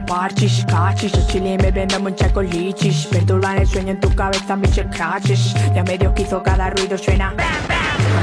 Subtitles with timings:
[0.00, 0.64] al parchis.
[0.66, 3.06] Cachis, yo chile y me vendo mucha colichis.
[3.06, 5.54] Perturban el sueño en tu cabeza, mis scratches.
[5.74, 7.34] Ya medio quizo cada ruido suena.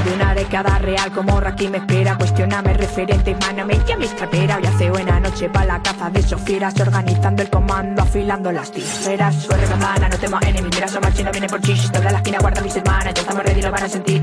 [0.06, 2.18] De una década real como Raki me espera.
[2.18, 6.22] Cuestioname referente, mano me ya mi estrapera Hoy hace buena noche para la caza de
[6.22, 9.36] sofieras Organizando el comando, afilando las tijeras.
[9.36, 12.62] Suerte campana, no temo enemies Mira, somos chino, viene por chis Toda la esquina guarda
[12.62, 13.14] mis hermanas.
[13.14, 14.22] Ya estamos ready, lo van a sentir.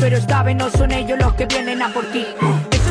[0.00, 2.26] Pero esta vez no son ellos los que vienen a por ti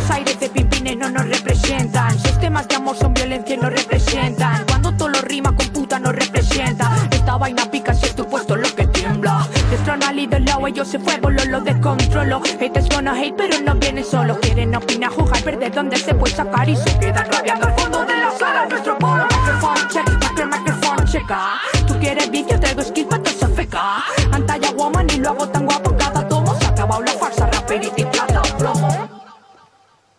[0.03, 2.11] Esos aires de pimpines no nos representan.
[2.19, 4.65] Sistemas de amor son violencia y nos representan.
[4.67, 6.91] Cuando todo lo rima con puta nos representa.
[7.09, 9.47] Esta vaina pica si es tu puesto lo que tiembla.
[9.71, 12.41] Destrona al ídolo, ellos se fue, lo, lo descontrolo.
[12.59, 16.67] Haters gonna hate, pero no vienen solos Quieren opinar, jugar, perder donde se puede sacar
[16.67, 18.65] Y se quedan rabiando al fondo de la sala.
[18.65, 21.61] Nuestro polo, microphone check, micro, microphone checa.
[21.87, 25.82] Tú quieres vídeo, traigo skill para todo feca Pantalla woman y lo hago tan guapo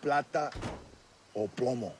[0.05, 0.51] Plata
[1.33, 1.95] o plomo.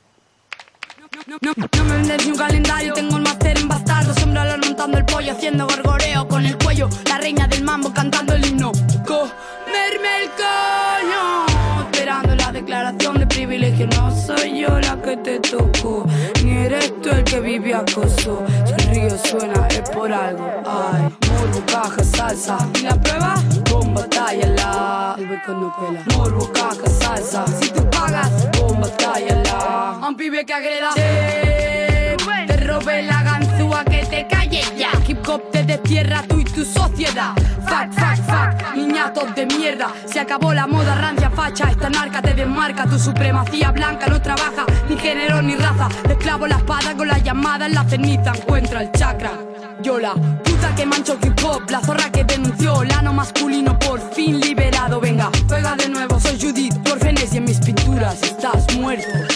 [1.27, 5.07] No, no, me vendes ni un calendario, tengo el máster en bastardo Sombra montando el
[5.07, 6.91] pollo, haciendo gorgoreo con el cuello.
[7.09, 8.73] La reina del mambo cantando el himno.
[9.07, 11.47] Comerme el coño
[11.91, 13.87] Esperando la declaración de privilegio.
[13.87, 16.07] No soy yo la que te tocó
[16.45, 18.45] Ni eres tú el que vive acoso.
[18.67, 20.47] Si el río suena es por algo.
[20.67, 21.11] Ay,
[21.67, 22.59] caja, salsa.
[22.79, 23.43] ¿Y la prueba?
[24.03, 27.47] Tállala El beco no pela Morbo, caja, salsa.
[27.61, 30.91] Si tú pagas, bomba, tállala A un pibe que agreda.
[30.95, 31.74] Te, te
[32.65, 34.91] robe la ganzúa que te calle ya.
[35.07, 37.35] Hip hop te destierra tú y tu sociedad.
[37.67, 39.89] Fuck, fuck, fuck, niñatos de mierda.
[40.07, 41.71] Se acabó la moda rancia facha.
[41.71, 45.89] Esta narca te desmarca Tu supremacía blanca no trabaja Ni género ni raza.
[46.07, 48.33] Te esclavo la espada con la llamada en la ceniza.
[48.35, 49.33] Encuentra el chakra.
[49.83, 54.01] Yo la puta que mancho hip hop, la zorra que denunció el ano masculino por
[54.15, 55.01] fin liberado.
[55.01, 59.34] Venga, juega de nuevo, soy Judith, tu orfenes y en mis pinturas estás muerto.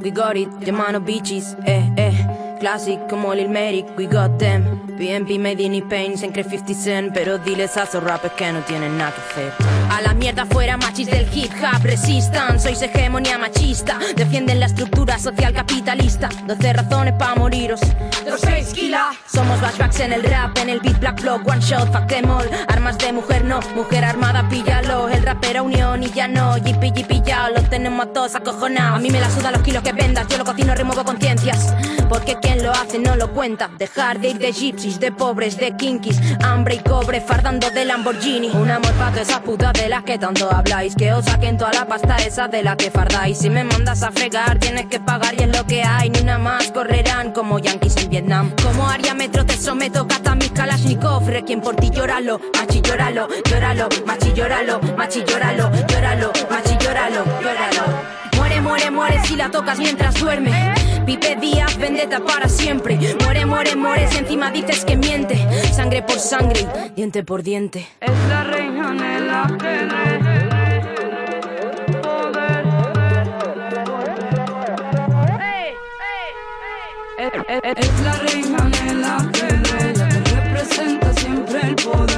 [0.00, 2.56] We got it, mano bitches, eh, eh.
[2.60, 4.80] Classic como Lil Merrick, we got them.
[4.96, 8.60] BNP made in pain, se cree 50 cent, pero diles a esos rappers que no
[8.60, 9.77] tienen nada que hacer.
[9.90, 13.98] A la mierda fuera machis del hip hop, resistan, sois hegemonía machista.
[14.16, 16.28] Defienden la estructura social capitalista.
[16.46, 17.80] 12 razones para moriros.
[18.26, 19.16] Los seis kilas.
[19.26, 22.44] Somos flashbacks en el rap, en el beat black block, one shot, fuck them all.
[22.68, 25.08] Armas de mujer no, mujer armada, píllalo.
[25.08, 28.98] El rapero unión y ya no, yipi yipi ya, lo tenemos a todos acojonados.
[28.98, 31.74] A mí me la suda los kilos que vendas, yo lo cocino, remuevo conciencias.
[32.08, 33.70] Porque quien lo hace no lo cuenta.
[33.78, 33.88] De
[34.28, 38.50] ir de gypsies, de pobres, de kinkis, hambre y cobre, fardando de Lamborghini.
[38.50, 40.94] Un amor para esas putas de las que tanto habláis.
[40.94, 43.38] Que os saquen toda la pasta esa de la que fardáis.
[43.38, 46.10] Si me mandas a fregar, tienes que pagar y es lo que hay.
[46.10, 48.52] Ni una más correrán como yankees en Vietnam.
[48.62, 51.28] Como Aria Metro te someto, cata mis Kalashnikov.
[51.28, 58.18] Requiem por ti, llóralo, machi, llóralo, llóralo, machi, llóralo, machi, llóralo, llóralo, machi, llóralo, llóralo.
[58.36, 60.74] Muere, muere, muere si la tocas mientras duerme.
[61.04, 62.98] Pipe Díaz, vendetta para siempre.
[63.22, 65.36] Muere, muere, muere si encima dices que miente.
[65.72, 67.88] Sangre por sangre, diente por diente.
[68.00, 69.27] Es la reina de la
[77.60, 79.48] Es la reina de la que
[80.34, 82.17] representa siempre el poder.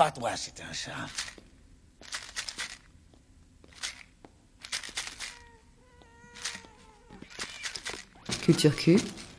[0.00, 0.92] Bats-toi, c'est un chat.
[8.40, 8.96] Culture Q,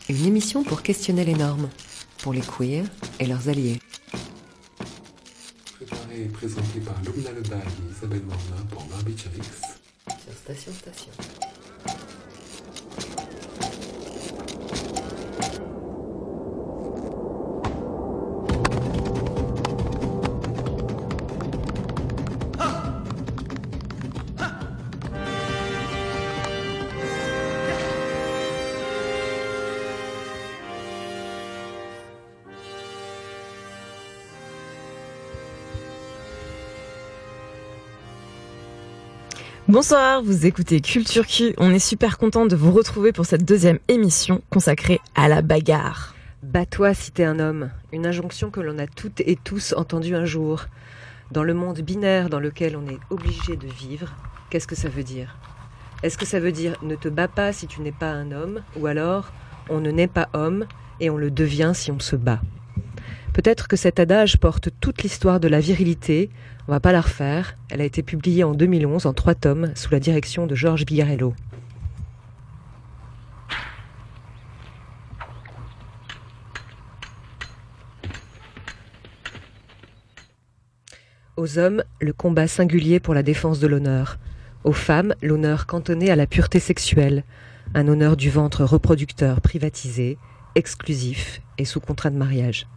[0.08, 1.68] une émission pour questionner les normes,
[2.20, 2.86] pour les queers
[3.20, 3.80] et leurs alliés.
[5.78, 8.84] Préparé et présenté par Lumna Lebal et Isabelle Morna pour.
[8.84, 11.61] Sur Station Station.
[39.72, 41.54] Bonsoir, vous écoutez Culture Q.
[41.58, 46.14] On est super content de vous retrouver pour cette deuxième émission consacrée à la bagarre.
[46.44, 50.26] Bats-toi si t'es un homme, une injonction que l'on a toutes et tous entendue un
[50.26, 50.66] jour.
[51.32, 54.14] Dans le monde binaire dans lequel on est obligé de vivre,
[54.50, 55.38] qu'est-ce que ça veut dire?
[56.04, 58.64] Est-ce que ça veut dire ne te bats pas si tu n'es pas un homme
[58.76, 59.32] Ou alors
[59.70, 60.66] on ne naît pas homme
[61.00, 62.42] et on le devient si on se bat
[63.34, 66.30] Peut-être que cet adage porte toute l'histoire de la virilité.
[66.68, 67.56] On va pas la refaire.
[67.70, 71.34] Elle a été publiée en 2011 en trois tomes sous la direction de Georges Bigarello.
[81.38, 84.20] Aux hommes, le combat singulier pour la défense de l'honneur.
[84.66, 87.24] Aux femmes, l'honneur cantonné à la pureté sexuelle,
[87.74, 90.18] un honneur du ventre reproducteur privatisé,
[90.56, 92.68] exclusif et sous contrat de mariage.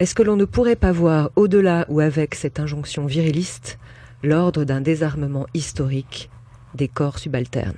[0.00, 3.78] Est-ce que l'on ne pourrait pas voir au-delà ou avec cette injonction viriliste
[4.22, 6.30] l'ordre d'un désarmement historique
[6.74, 7.76] des corps subalternes?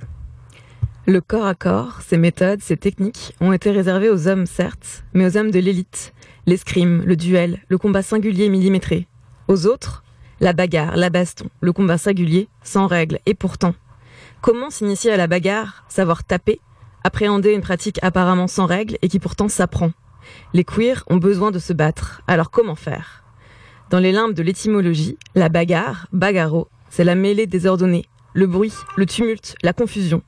[1.05, 5.25] Le corps à corps, ses méthodes, ses techniques ont été réservées aux hommes certes, mais
[5.25, 6.13] aux hommes de l'élite,
[6.45, 9.05] l'escrime, le duel, le combat singulier millimétré.
[9.49, 10.01] Aux autres,
[10.39, 13.75] la bagarre, la baston, le combat singulier, sans règles, et pourtant.
[14.39, 16.61] Comment s'initier à la bagarre, savoir taper,
[17.03, 19.91] appréhender une pratique apparemment sans règles et qui pourtant s'apprend?
[20.55, 23.23] Les queers ont besoin de se battre, alors comment faire?
[23.89, 29.07] Dans les limbes de l'étymologie, la bagarre, bagarro, c'est la mêlée désordonnée, le bruit, le
[29.07, 30.21] tumulte, la confusion,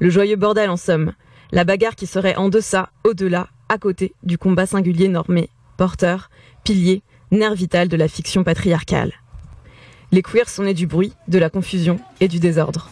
[0.00, 1.12] le joyeux bordel en somme,
[1.52, 6.28] la bagarre qui serait en deçà, au-delà, à côté du combat singulier normé, porteur,
[6.64, 9.12] pilier, nerf vital de la fiction patriarcale.
[10.10, 12.90] Les queers sont nés du bruit, de la confusion et du désordre.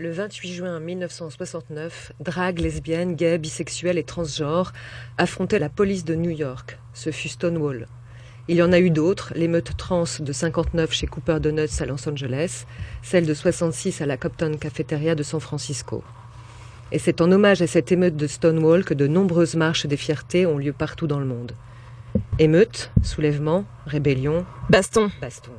[0.00, 4.72] Le 28 juin 1969, drague, lesbiennes, gays, bisexuels et transgenres
[5.18, 6.78] affrontaient la police de New York.
[6.94, 7.88] Ce fut Stonewall.
[8.46, 12.08] Il y en a eu d'autres, l'émeute trans de 59 chez Cooper Donuts à Los
[12.08, 12.64] Angeles,
[13.02, 16.04] celle de 66 à la Compton Cafeteria de San Francisco.
[16.92, 20.46] Et c'est en hommage à cette émeute de Stonewall que de nombreuses marches des fiertés
[20.46, 21.56] ont lieu partout dans le monde.
[22.38, 25.10] Émeute, soulèvement, rébellion, Baston.
[25.20, 25.50] baston.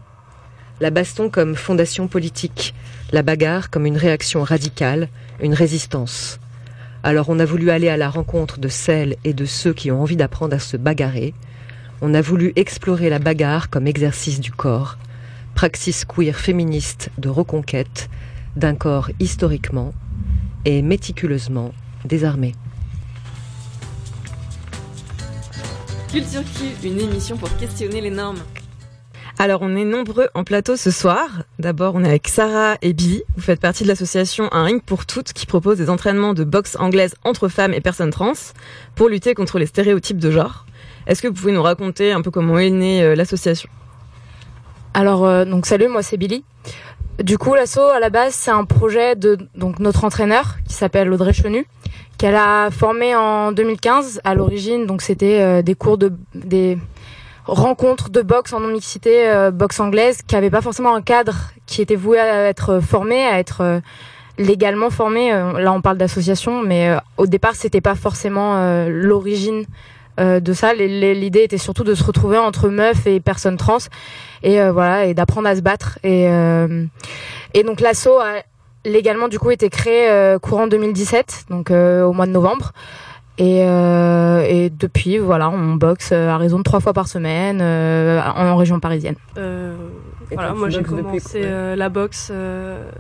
[0.82, 2.74] La baston comme fondation politique,
[3.12, 5.10] la bagarre comme une réaction radicale,
[5.42, 6.40] une résistance.
[7.04, 10.02] Alors on a voulu aller à la rencontre de celles et de ceux qui ont
[10.02, 11.34] envie d'apprendre à se bagarrer.
[12.02, 14.98] On a voulu explorer la bagarre comme exercice du corps,
[15.54, 18.10] praxis queer féministe de reconquête
[18.56, 19.94] d'un corps historiquement
[20.64, 21.74] et méticuleusement
[22.06, 22.56] désarmé.
[26.10, 28.40] Culture Q, une émission pour questionner les normes.
[29.42, 31.30] Alors, on est nombreux en plateau ce soir.
[31.60, 33.24] D'abord, on est avec Sarah et Billy.
[33.38, 36.76] Vous faites partie de l'association Un Ring pour Toutes qui propose des entraînements de boxe
[36.78, 38.34] anglaise entre femmes et personnes trans
[38.96, 40.66] pour lutter contre les stéréotypes de genre.
[41.08, 43.70] Est-ce que vous pouvez nous raconter un peu comment est née euh, l'association?
[44.94, 46.44] Alors, euh, donc salut, moi c'est Billy.
[47.24, 51.32] Du coup, l'asso à la base, c'est un projet de notre entraîneur qui s'appelle Audrey
[51.32, 51.66] Chenu,
[52.18, 54.86] qu'elle a formé en 2015 à l'origine.
[54.86, 56.78] Donc c'était euh, des cours de des
[57.50, 61.36] rencontres de boxe en non mixité, euh, boxe anglaise, qui avait pas forcément un cadre
[61.66, 63.80] qui était voué à être formé, à être euh,
[64.40, 65.32] légalement formé.
[65.32, 69.66] Euh, là, on parle d'association, mais euh, au départ, c'était pas forcément euh, l'origine
[70.18, 70.74] de ça.
[70.74, 73.78] L'idée était surtout de se retrouver entre meufs et personnes trans,
[74.44, 75.98] et voilà, et d'apprendre à se battre.
[76.04, 76.26] Et
[77.54, 78.44] et donc l'asso a
[78.84, 82.74] légalement du coup été créé courant 2017, donc au mois de novembre.
[83.40, 87.60] Et, euh, et depuis, voilà, on boxe euh, à raison de trois fois par semaine
[87.62, 89.16] euh, en, région parisienne.
[89.38, 89.76] Euh,
[90.30, 92.92] voilà, moi j'ai depuis commencé euh, la boxe euh,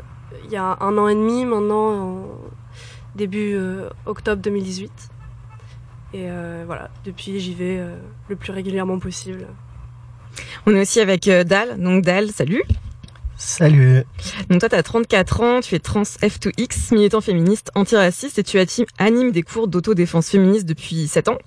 [0.45, 2.25] il y a un an et demi maintenant, en
[3.15, 4.91] début euh, octobre 2018.
[6.13, 7.95] Et euh, voilà, depuis j'y vais euh,
[8.29, 9.45] le plus régulièrement possible.
[10.65, 11.79] On est aussi avec euh, Dal.
[11.79, 12.63] Donc Dal, salut.
[13.39, 14.03] Salut.
[14.49, 18.59] Donc toi, tu as 34 ans, tu es trans F2X, militant féministe, antiraciste et tu
[18.97, 21.37] animes des cours d'autodéfense féministe depuis 7 ans.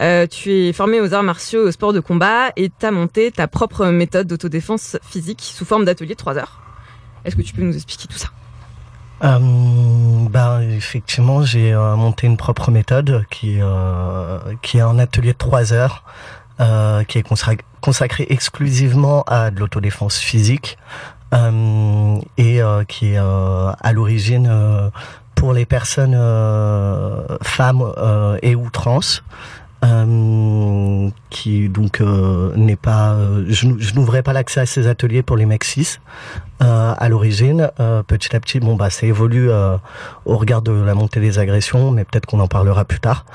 [0.00, 2.92] Euh, tu es formé aux arts martiaux et au sport de combat et tu as
[2.92, 6.62] monté ta propre méthode d'autodéfense physique sous forme d'atelier de 3 heures.
[7.24, 8.28] Est-ce que tu peux nous expliquer tout ça?
[9.24, 9.38] Euh,
[10.30, 13.58] ben, effectivement, j'ai euh, monté une propre méthode qui,
[14.62, 16.04] qui est un atelier de trois heures,
[16.58, 20.78] euh, qui est consacré, consacré exclusivement à de l'autodéfense physique
[21.32, 24.90] et euh, qui est euh, à l'origine euh,
[25.34, 29.00] pour les personnes euh, femmes euh, et ou trans.
[29.84, 34.86] Euh, qui donc euh, n'est pas euh, je, n'ou- je n'ouvrais pas l'accès à ces
[34.88, 35.98] ateliers pour les mecs cis
[36.62, 37.70] euh, à l'origine.
[37.78, 39.76] Euh, petit à petit, bon bah ça évolue euh,
[40.24, 43.26] au regard de la montée des agressions, mais peut-être qu'on en parlera plus tard.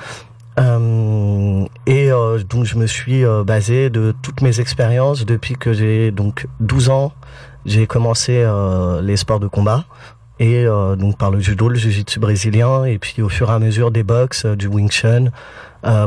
[0.59, 5.73] Euh, et euh, donc je me suis euh, basé de toutes mes expériences depuis que
[5.73, 7.13] j'ai donc 12 ans.
[7.65, 9.85] J'ai commencé euh, les sports de combat
[10.39, 13.59] et euh, donc par le judo, le jiu-jitsu brésilien, et puis au fur et à
[13.59, 15.31] mesure des box, du Wing Chun,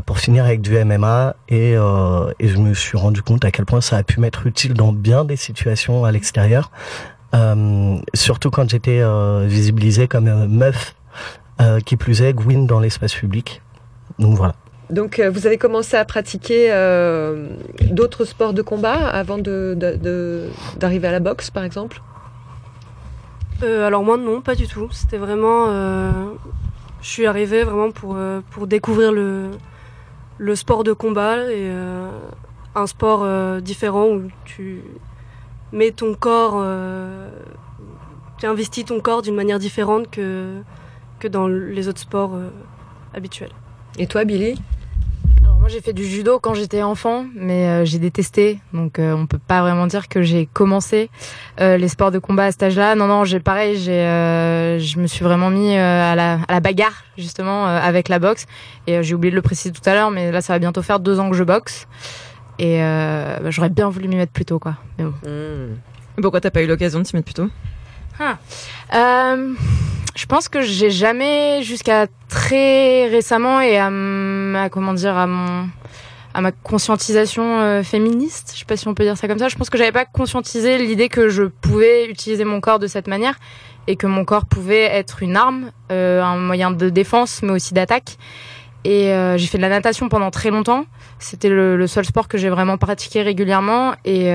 [0.07, 1.37] pour finir avec du MMA.
[1.49, 4.75] Et, et je me suis rendu compte à quel point ça a pu m'être utile
[4.75, 6.73] dans bien des situations à l'extérieur,
[8.13, 9.03] surtout quand j'étais
[9.47, 10.97] visibilisé comme meuf,
[11.87, 13.63] qui plus est, Gwyn dans l'espace public.
[14.19, 14.55] Donc voilà.
[14.91, 16.69] Donc vous avez commencé à pratiquer
[17.91, 22.01] d'autres sports de combat avant d'arriver de, à la boxe, par exemple?
[23.63, 24.89] Euh, alors moi non, pas du tout.
[24.93, 25.67] C'était vraiment...
[25.69, 26.11] Euh,
[27.01, 29.51] je suis arrivée vraiment pour, euh, pour découvrir le,
[30.39, 31.71] le sport de combat et
[32.75, 33.27] un sport
[33.63, 34.83] différent où tu
[35.73, 36.63] mets ton corps...
[38.39, 40.57] tu investis ton corps d'une manière différente que,
[41.21, 42.39] que dans les autres sports
[43.15, 43.53] habituels.
[43.97, 44.61] Et toi Billy?
[45.65, 48.59] Moi, j'ai fait du judo quand j'étais enfant, mais euh, j'ai détesté.
[48.75, 51.09] Donc, euh, on peut pas vraiment dire que j'ai commencé
[51.59, 52.95] euh, les sports de combat à cet âge-là.
[52.97, 53.79] Non, non, j'ai pareil.
[53.79, 54.03] J'ai,
[54.79, 58.45] je me suis vraiment mis à la, à, la, bagarre justement avec la boxe.
[58.87, 61.01] Et j'ai oublié de le préciser tout à l'heure, mais là, ça va bientôt faire
[61.01, 61.89] deux ans que je boxe.
[62.59, 64.77] Et bah, j'aurais bien voulu m'y mettre plus tôt, quoi.
[64.99, 65.15] Mais bon.
[65.27, 66.21] Mmh.
[66.21, 67.49] Pourquoi t'as pas eu l'occasion de t'y mettre plus tôt?
[68.21, 69.37] Ah.
[70.17, 75.69] Je pense que j'ai jamais, jusqu'à très récemment et à comment dire, à mon,
[76.35, 79.49] à ma conscientisation euh, féministe, je sais pas si on peut dire ça comme ça,
[79.49, 83.07] je pense que j'avais pas conscientisé l'idée que je pouvais utiliser mon corps de cette
[83.07, 83.37] manière
[83.87, 87.73] et que mon corps pouvait être une arme, euh, un moyen de défense mais aussi
[87.73, 88.19] d'attaque.
[88.83, 90.87] Et euh, j'ai fait de la natation pendant très longtemps.
[91.19, 94.31] C'était le, le, seul sport que j'ai vraiment pratiqué régulièrement et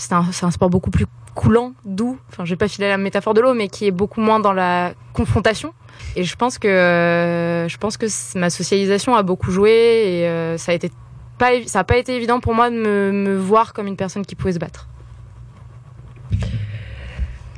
[0.00, 3.40] c'est un, sport beaucoup plus coulant, doux, enfin je vais pas filer la métaphore de
[3.40, 5.72] l'eau, mais qui est beaucoup moins dans la confrontation.
[6.16, 8.06] Et je pense que euh, je pense que
[8.38, 12.76] ma socialisation a beaucoup joué et euh, ça a pas été évident pour moi de
[12.76, 14.88] me, me, voir comme une personne qui pouvait se battre.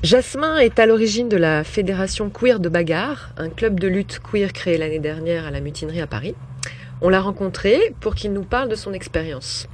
[0.02, 4.52] Jasmin est à l'origine de la Fédération Queer de Bagarre, un club de lutte queer
[4.52, 6.34] créé l'année dernière à la Mutinerie à Paris.
[7.00, 9.68] On l'a rencontré pour qu'il nous parle de son expérience.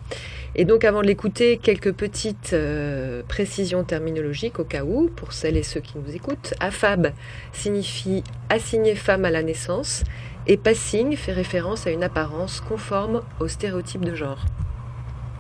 [0.61, 5.57] Et donc avant de l'écouter, quelques petites euh, précisions terminologiques au cas où, pour celles
[5.57, 6.55] et ceux qui nous écoutent.
[6.59, 7.13] AFAB
[7.53, 10.03] signifie assigner femme à la naissance
[10.49, 14.47] et passing fait référence à une apparence conforme aux stéréotypes de genre.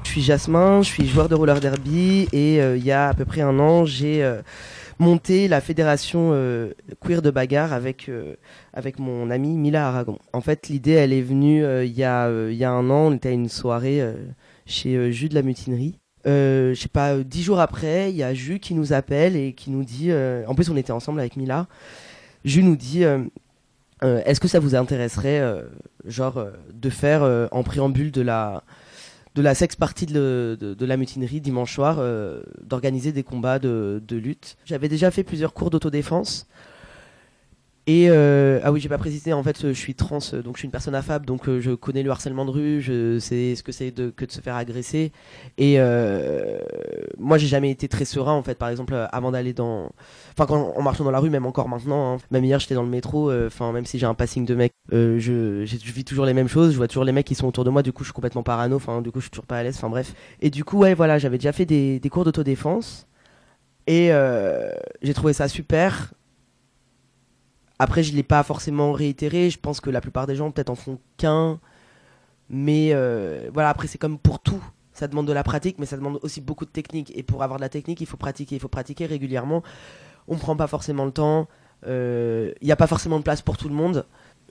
[0.04, 3.14] Je suis Jasmin, je suis joueur de roller derby et euh, il y a à
[3.14, 4.40] peu près un an, j'ai euh,
[5.00, 6.30] monté la fédération
[7.04, 8.08] queer de bagarre avec,
[8.72, 10.20] avec mon ami Mila Aragon.
[10.32, 13.14] En fait, l'idée, elle est venue il y, a, il y a un an, on
[13.14, 14.00] était à une soirée
[14.68, 15.98] chez euh, Jus de la Mutinerie.
[16.26, 19.34] Euh, je sais pas, euh, dix jours après, il y a Jus qui nous appelle
[19.34, 20.12] et qui nous dit,
[20.46, 21.66] en plus on était ensemble avec Mila,
[22.44, 23.02] Jus nous dit,
[24.02, 25.42] est-ce que ça vous intéresserait,
[26.04, 28.62] genre, de faire en préambule de la,
[29.34, 32.00] de la partie de, la mutinerie dimanche soir,
[32.62, 34.56] d'organiser des combats de lutte?
[34.64, 36.46] J'avais déjà fait plusieurs cours d'autodéfense.
[37.88, 40.66] Et euh, ah oui, j'ai pas précisé, en fait, je suis trans, donc je suis
[40.66, 43.72] une personne affable, donc euh, je connais le harcèlement de rue, je sais ce que
[43.72, 45.10] c'est de, que de se faire agresser.
[45.56, 46.58] Et euh,
[47.16, 49.90] moi, j'ai jamais été très serein, en fait, par exemple, avant d'aller dans.
[50.38, 52.18] Enfin, en marchant dans la rue, même encore maintenant, hein.
[52.30, 55.16] même hier, j'étais dans le métro, enfin, même si j'ai un passing de mec, je,
[55.64, 57.70] je, vis toujours les mêmes choses, je vois toujours les mecs qui sont autour de
[57.70, 59.62] moi, du coup, je suis complètement parano, enfin, du coup, je suis toujours pas à
[59.62, 60.12] l'aise, enfin, bref.
[60.42, 63.06] Et du coup, ouais, voilà, j'avais déjà fait des, des cours d'autodéfense.
[63.86, 64.10] Et
[65.00, 66.12] j'ai trouvé ça super
[67.78, 69.50] après, je ne l'ai pas forcément réitéré.
[69.50, 71.60] Je pense que la plupart des gens peut-être en font qu'un.
[72.50, 74.62] Mais euh, voilà, après, c'est comme pour tout.
[74.92, 77.12] Ça demande de la pratique, mais ça demande aussi beaucoup de technique.
[77.14, 78.56] Et pour avoir de la technique, il faut pratiquer.
[78.56, 79.62] Il faut pratiquer régulièrement.
[80.26, 81.46] On ne prend pas forcément le temps.
[81.86, 84.04] Euh, il n'y a pas forcément de place pour tout le monde.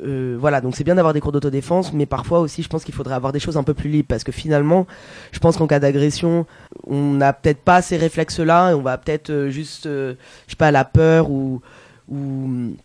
[0.03, 2.93] Euh, voilà, donc c'est bien d'avoir des cours d'autodéfense, mais parfois aussi, je pense qu'il
[2.93, 4.85] faudrait avoir des choses un peu plus libres, parce que finalement,
[5.31, 6.45] je pense qu'en cas d'agression,
[6.85, 10.15] on n'a peut-être pas ces réflexes-là, et on va peut-être juste, je
[10.47, 11.61] sais pas, la peur ou,
[12.09, 12.75] ou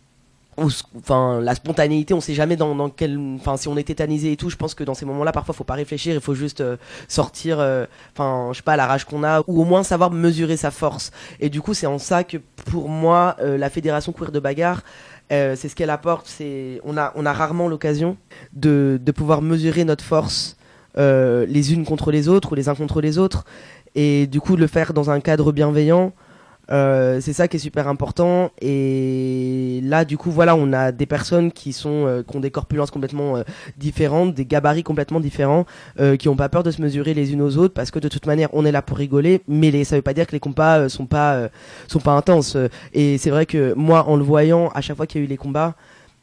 [0.57, 4.37] enfin la spontanéité on sait jamais dans, dans quel enfin si on est tétanisé et
[4.37, 6.61] tout je pense que dans ces moments là parfois faut pas réfléchir il faut juste
[6.61, 10.11] euh, sortir euh, enfin je sais pas la rage qu'on a ou au moins savoir
[10.11, 11.11] mesurer sa force.
[11.39, 14.83] Et du coup c'est en ça que pour moi euh, la fédération queer de bagarre
[15.29, 18.17] c'est ce qu'elle apporte c'est on a on a rarement l'occasion
[18.53, 20.57] de, de pouvoir mesurer notre force
[20.95, 23.43] les unes contre les autres ou les uns contre les autres.
[23.95, 26.13] Et du coup le faire dans un cadre bienveillant
[26.71, 28.51] euh, c'est ça qui est super important.
[28.61, 32.51] Et là du coup voilà on a des personnes qui sont euh, qui ont des
[32.51, 33.43] corpulences complètement euh,
[33.77, 35.65] différentes des gabarits complètement différents
[36.19, 38.25] qui ont pas peur de se mesurer les unes aux autres parce que de toute
[38.25, 39.41] manière on est là pour rigoler.
[39.47, 41.49] Mais les, ça veut pas dire que les combats sont pas
[41.87, 42.57] sont pas intenses.
[42.93, 45.29] Et c'est vrai que moi en le voyant à chaque fois qu'il y a eu
[45.29, 45.75] les combats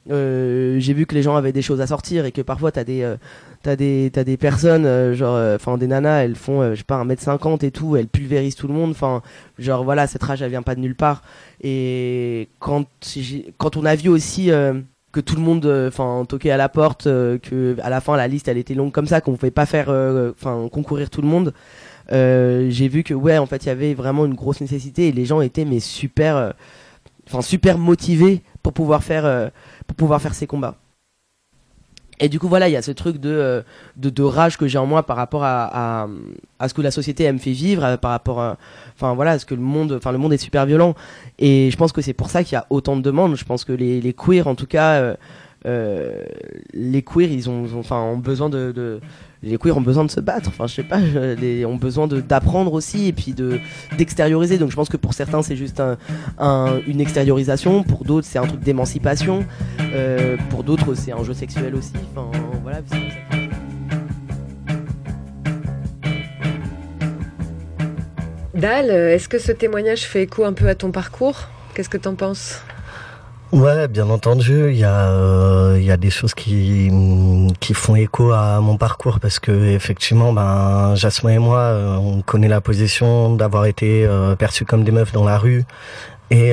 [0.08, 3.14] j'ai vu que les gens avaient des choses à sortir et que parfois t'as des
[3.62, 7.04] t'as des t'as des personnes genre enfin des nanas elles font je sais pas un
[7.04, 9.22] mètre cinquante et tout elles pulvérisent tout le monde enfin
[9.58, 11.22] genre voilà cette rage elle vient pas de nulle part.
[11.62, 12.86] Et quand
[13.58, 14.50] quand on a vu aussi
[15.12, 18.48] que tout le monde enfin toquait à la porte que à la fin la liste
[18.48, 19.88] elle était longue comme ça qu'on pouvait pas faire
[20.30, 21.52] enfin concourir tout le monde
[22.10, 25.26] j'ai vu que ouais en fait il y avait vraiment une grosse nécessité et les
[25.26, 26.54] gens étaient mais super
[27.26, 29.50] enfin super motivés pour pouvoir faire
[29.86, 30.76] pour pouvoir faire ces combats
[32.20, 33.62] et du coup, voilà, il y a ce truc de, euh,
[33.96, 36.06] de, rage que j'ai en moi par rapport à,
[36.58, 38.58] à, ce que la société me fait vivre, euh, par rapport à,
[38.94, 40.94] enfin voilà, ce que le monde, enfin le monde est super violent.
[41.38, 43.36] Et je pense que c'est pour ça qu'il y a autant de demandes.
[43.36, 45.16] Je pense que les, les queers, en tout cas,
[45.66, 46.24] euh,
[46.72, 49.00] les queers, ils ont, enfin, besoin de
[49.42, 50.48] les queers ont besoin de se battre.
[50.48, 53.58] Enfin, je sais pas, les, ont besoin d'apprendre aussi et puis de
[53.96, 54.58] d'extérioriser.
[54.58, 55.82] Donc, je pense que pour certains, c'est juste
[56.38, 57.82] un, une extériorisation.
[57.82, 59.44] Pour d'autres, c'est un truc d'émancipation.
[59.94, 61.92] Euh, pour d'autres, c'est un jeu sexuel aussi.
[62.14, 62.30] Enfin,
[62.62, 62.80] voilà.
[68.54, 71.48] Dal, est-ce que ce témoignage fait écho un peu à ton parcours?
[71.74, 72.62] Qu'est-ce que t'en penses?
[73.52, 76.88] Ouais, bien entendu, il y a euh, il y a des choses qui
[77.58, 82.22] qui font écho à mon parcours parce que effectivement, ben Jasmine et moi, euh, on
[82.22, 85.64] connaît la position d'avoir été euh, perçus comme des meufs dans la rue
[86.30, 86.52] et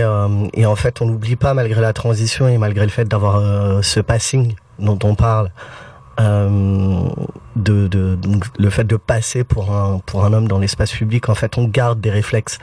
[0.53, 3.99] et en fait, on n'oublie pas malgré la transition et malgré le fait d'avoir ce
[3.99, 5.51] passing dont on parle.
[6.19, 8.17] de, de
[8.57, 11.65] le fait de passer pour un pour un homme dans l'espace public en fait on
[11.65, 12.57] garde des réflexes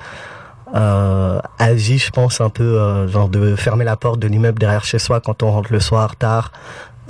[0.74, 1.40] euh,
[1.72, 4.98] vie je pense, un peu euh, genre de fermer la porte de l'immeuble derrière chez
[4.98, 6.52] soi quand on rentre le soir tard.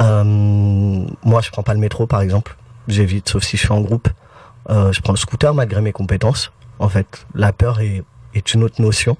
[0.00, 2.56] Euh, moi, je prends pas le métro, par exemple.
[2.88, 4.08] J'évite, sauf si je suis en groupe.
[4.70, 6.52] Euh, je prends le scooter malgré mes compétences.
[6.78, 8.02] En fait, la peur est,
[8.34, 9.16] est une autre notion.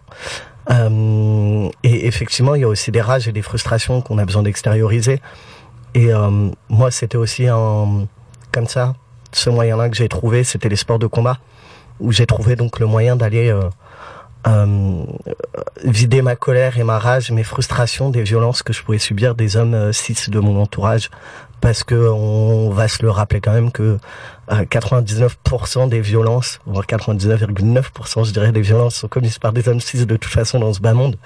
[0.70, 4.42] Euh, et effectivement, il y a aussi des rages et des frustrations qu'on a besoin
[4.42, 5.20] d'extérioriser.
[5.94, 8.06] Et euh, moi, c'était aussi un,
[8.50, 8.94] comme ça,
[9.32, 11.38] ce moyen-là que j'ai trouvé, c'était les sports de combat,
[12.00, 13.54] où j'ai trouvé donc le moyen d'aller
[15.84, 19.56] vider ma colère et ma rage, mes frustrations des violences que je pouvais subir des
[19.56, 21.10] hommes euh, cis de mon entourage,
[21.60, 23.98] parce que on va se le rappeler quand même que
[24.50, 25.30] 99%
[25.84, 30.04] euh, des violences, voire 99,9% je dirais des violences sont commises par des hommes cis
[30.04, 31.16] de toute façon dans ce bas monde.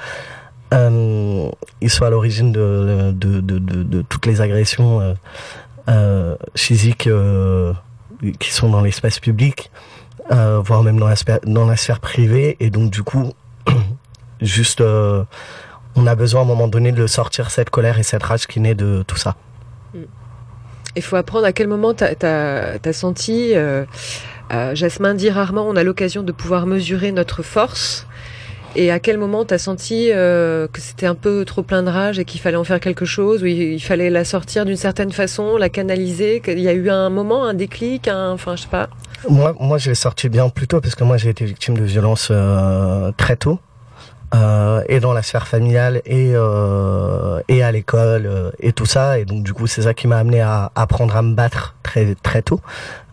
[0.74, 1.48] Euh,
[1.80, 5.14] ils sont à l'origine de, de, de, de, toutes les agressions euh,
[5.88, 7.08] euh physiques
[8.38, 9.70] qui sont dans l'espace public.
[10.30, 11.66] Euh, voire même dans la, sphère, dans
[12.00, 12.56] privée.
[12.60, 13.32] Et donc, du coup,
[14.40, 15.24] juste, euh,
[15.96, 18.60] on a besoin à un moment donné de sortir cette colère et cette rage qui
[18.60, 19.36] naît de tout ça.
[20.96, 23.84] Il faut apprendre à quel moment tu as, senti, euh,
[24.50, 28.06] Jasmin dit rarement, on a l'occasion de pouvoir mesurer notre force.
[28.76, 32.18] Et à quel moment tu as senti que c'était un peu trop plein de rage
[32.18, 35.56] et qu'il fallait en faire quelque chose, ou il, fallait la sortir d'une certaine façon,
[35.56, 38.90] la canaliser Il y a eu un moment, un déclic, un, enfin je sais pas.
[39.28, 41.84] Moi, moi, je l'ai sorti bien plus tôt parce que moi, j'ai été victime de
[41.84, 43.58] violences euh, très tôt.
[44.34, 49.18] Euh, et dans la sphère familiale et euh, et à l'école euh, et tout ça.
[49.18, 52.14] Et donc du coup c'est ça qui m'a amené à apprendre à me battre très
[52.14, 52.60] très tôt.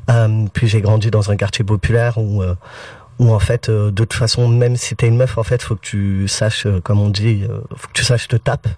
[0.09, 2.43] Euh, puis j'ai grandi dans un quartier populaire où
[3.19, 5.85] où en fait de toute façon même si t'es une meuf en fait faut que
[5.85, 8.71] tu saches comme on dit faut que tu saches te taper.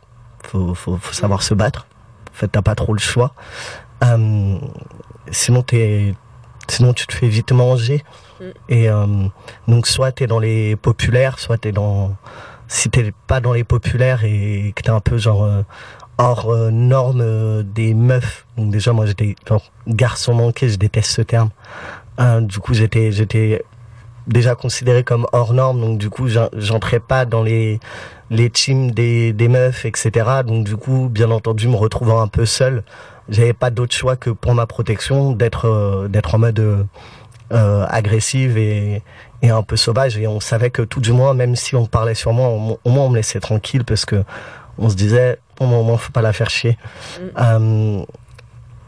[0.44, 1.88] Faut faut, faut savoir se battre.
[2.30, 3.34] En fait t'as pas trop le choix.
[5.32, 6.14] Sinon t'es
[6.72, 8.04] Sinon, tu te fais vite manger.
[8.40, 8.44] Mm.
[8.70, 9.06] Et euh,
[9.68, 12.16] donc, soit t'es dans les populaires, soit t'es dans.
[12.68, 15.62] Si t'es pas dans les populaires et que t'es un peu genre euh,
[16.18, 18.46] hors euh, norme des meufs.
[18.58, 20.70] Donc déjà, moi, j'étais genre garçon manqué.
[20.70, 21.50] Je déteste ce terme.
[22.42, 23.64] du coup, j'étais j'étais
[24.28, 25.80] déjà considéré comme hors norme.
[25.80, 27.80] Donc du coup, j'entrais pas dans les
[28.30, 30.42] les teams des des meufs, etc.
[30.46, 32.84] Donc du coup, bien entendu, me retrouvant un peu seul
[33.30, 36.88] j'avais pas d'autre choix que pour ma protection d'être euh, d'être en mode
[37.52, 39.02] euh, agressive et,
[39.42, 42.16] et un peu sauvage et on savait que tout du moins même si on parlait
[42.16, 44.24] sur moi au moins on me laissait tranquille parce que
[44.78, 46.78] on se disait au moment faut pas la faire chier
[47.20, 47.24] mm.
[47.40, 48.06] euh,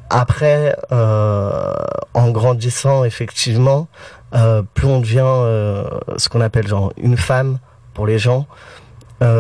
[0.10, 1.74] après euh,
[2.14, 3.88] en grandissant effectivement
[4.34, 7.60] euh, plus on devient euh, ce qu'on appelle genre une femme
[7.94, 8.48] pour les gens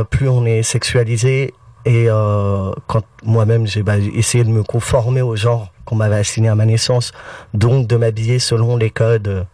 [0.09, 1.53] plus on est sexualisé
[1.89, 6.47] et euh, quand moi-même j'ai bah, essayé de me conformer au genre qu'on m'avait assigné
[6.47, 7.13] à ma naissance,
[7.55, 9.47] donc de m'habiller selon les codes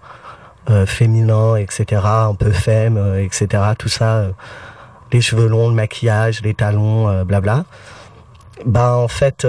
[0.69, 4.31] euh, féminins, etc., un peu femme, euh, etc., tout ça, euh,
[5.13, 7.63] les cheveux longs, le maquillage, les talons, euh, blabla.
[8.65, 9.45] Bah en fait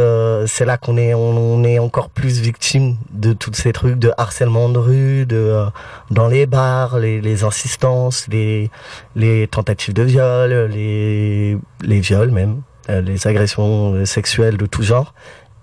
[0.47, 4.69] c'est là qu'on est on, est encore plus victime de tous ces trucs de harcèlement
[4.69, 5.65] de rue, de
[6.11, 8.69] dans les bars, les, les insistances, les
[9.15, 15.15] les tentatives de viol, les les viols même les agressions sexuelles de tout genre.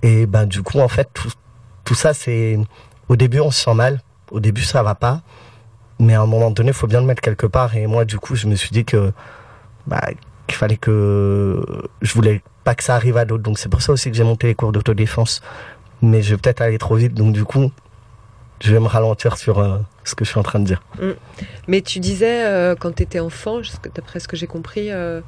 [0.02, 1.32] Et ben du coup, en fait, tout,
[1.86, 2.60] tout ça, c'est
[3.10, 5.22] au début on se sent mal, au début ça va pas,
[6.00, 7.76] mais à un moment donné, il faut bien le mettre quelque part.
[7.76, 9.12] Et moi, du coup, je me suis dit que
[9.88, 10.02] bah,
[10.48, 11.64] qu'il fallait que
[12.02, 13.44] je voulais pas que ça arrive à d'autres.
[13.44, 15.42] Donc c'est pour ça aussi que j'ai monté les cours d'autodéfense.
[16.02, 17.72] Mais je vais peut-être aller trop vite, donc du coup,
[18.60, 20.82] je vais me ralentir sur euh, ce que je suis en train de dire.
[21.00, 21.12] Mm.
[21.68, 23.62] Mais tu disais, euh, quand tu étais enfant,
[23.96, 25.22] d'après ce que j'ai compris, euh,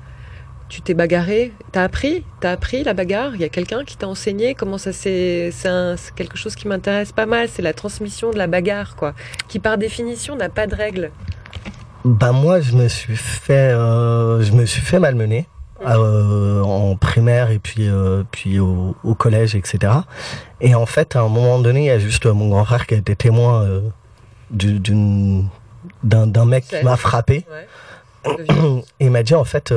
[0.69, 1.54] tu t'es bagarré.
[1.71, 4.93] T'as appris T'as appris la bagarre Il y a quelqu'un qui t'a enseigné Comment ça
[4.93, 7.49] c'est C'est quelque chose qui m'intéresse pas mal.
[7.49, 9.13] C'est la transmission de la bagarre, quoi.
[9.47, 11.12] Qui par définition n'a pas de règles.
[12.04, 15.47] Bah moi, je me suis fait, je me suis fait malmener.
[15.82, 19.91] Euh, en primaire et puis euh, puis au, collège etc
[20.62, 22.93] et en fait à un moment donné il y a juste mon grand frère qui
[22.93, 23.82] a été témoin euh,
[26.01, 27.45] d'un mec qui m'a frappé
[28.25, 29.73] et il m'a dit en fait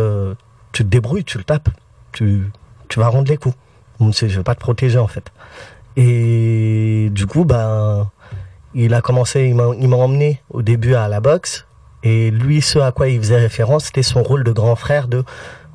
[0.72, 1.68] tu te débrouilles tu le tapes
[2.12, 2.50] tu
[2.88, 3.56] tu vas rendre les coups
[4.00, 5.32] je vais pas te protéger en fait
[5.96, 8.10] et du coup ben
[8.74, 9.54] il a commencé il
[9.88, 11.66] m'a emmené au début à la boxe
[12.02, 15.24] et lui, ce à quoi il faisait référence, c'était son rôle de grand frère de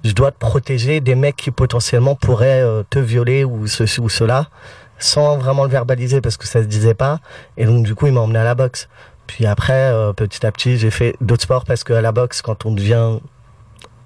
[0.03, 4.09] je dois te protéger des mecs qui potentiellement pourraient euh, te violer ou ceci ou
[4.09, 4.47] cela,
[4.99, 7.19] sans vraiment le verbaliser parce que ça se disait pas.
[7.57, 8.89] Et donc du coup, il m'a emmené à la boxe.
[9.27, 12.65] Puis après, euh, petit à petit, j'ai fait d'autres sports parce qu'à la boxe, quand
[12.65, 13.19] on devient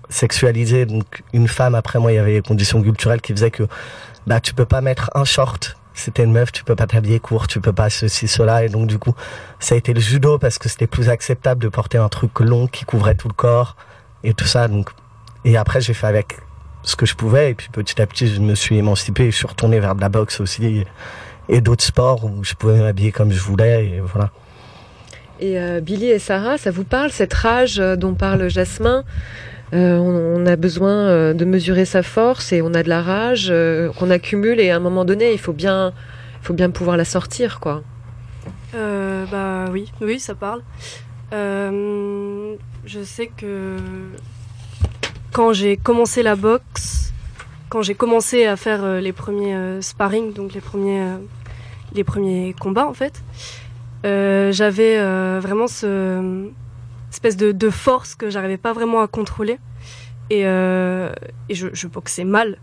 [0.09, 3.63] sexualisé, donc une femme, après moi, il y avait les conditions culturelles qui faisaient que
[4.25, 5.77] bah tu peux pas mettre un short.
[5.93, 8.63] C'était une meuf, tu peux pas t'habiller court, tu peux pas ceci, cela.
[8.63, 9.15] Et donc du coup,
[9.59, 12.67] ça a été le judo parce que c'était plus acceptable de porter un truc long
[12.67, 13.75] qui couvrait tout le corps
[14.23, 14.67] et tout ça.
[14.67, 14.91] Donc
[15.43, 16.37] et après, j'ai fait avec
[16.83, 17.51] ce que je pouvais.
[17.51, 19.31] Et puis petit à petit, je me suis émancipé.
[19.31, 20.83] Je suis retourné vers de la boxe aussi
[21.49, 23.85] et, d'autres sports où je pouvais m'habiller comme je voulais.
[23.85, 24.31] Et voilà.
[25.39, 29.03] Et euh, Billy et Sarah, ça vous parle, cette rage euh, dont parle Jasmin?
[29.73, 33.53] Euh, on, a besoin de mesurer sa force et on a de la rage
[33.97, 35.93] qu'on accumule et à un moment donné, il faut bien,
[36.41, 37.83] faut bien pouvoir la sortir, quoi.
[38.73, 40.61] bah oui, oui, ça parle.
[41.31, 43.77] je sais que
[45.33, 47.13] quand j'ai commencé la boxe,
[47.69, 51.17] quand j'ai commencé à faire euh, les premiers euh, sparring, donc les premiers, euh,
[51.93, 53.21] les premiers combats en fait,
[54.03, 54.97] j'avais
[55.39, 56.49] vraiment ce
[57.11, 59.59] espèce de, force que j'arrivais pas vraiment à contrôler
[60.29, 62.57] et, je, boxais mal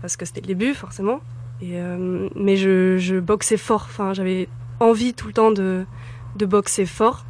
[0.00, 1.20] parce que c'était le début forcément,
[1.60, 3.86] mais je, boxais fort.
[3.88, 4.48] Enfin, j'avais
[4.80, 5.84] envie tout le temps de,
[6.36, 7.24] de boxer fort.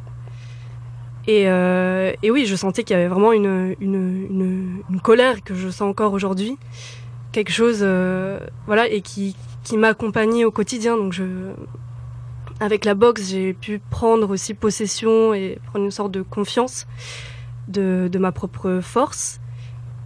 [1.29, 5.89] Euh, et, oui, je sentais qu'il y avait vraiment une, une, colère que je sens
[5.89, 6.57] encore aujourd'hui.
[7.31, 10.97] Quelque chose, euh, voilà, et qui, qui m'accompagnait au quotidien.
[10.97, 11.23] Donc, je,
[12.61, 16.87] avec la boxe, j'ai pu prendre aussi possession et prendre une sorte de confiance
[17.67, 19.41] de, ma propre force.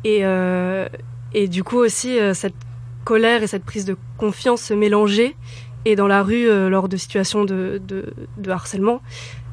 [0.03, 0.87] Et, euh,
[1.33, 2.55] et du coup, aussi, cette
[3.03, 5.35] colère et cette prise de confiance se mélanger.
[5.85, 9.01] Et dans la rue, lors de situations de, de, harcèlement,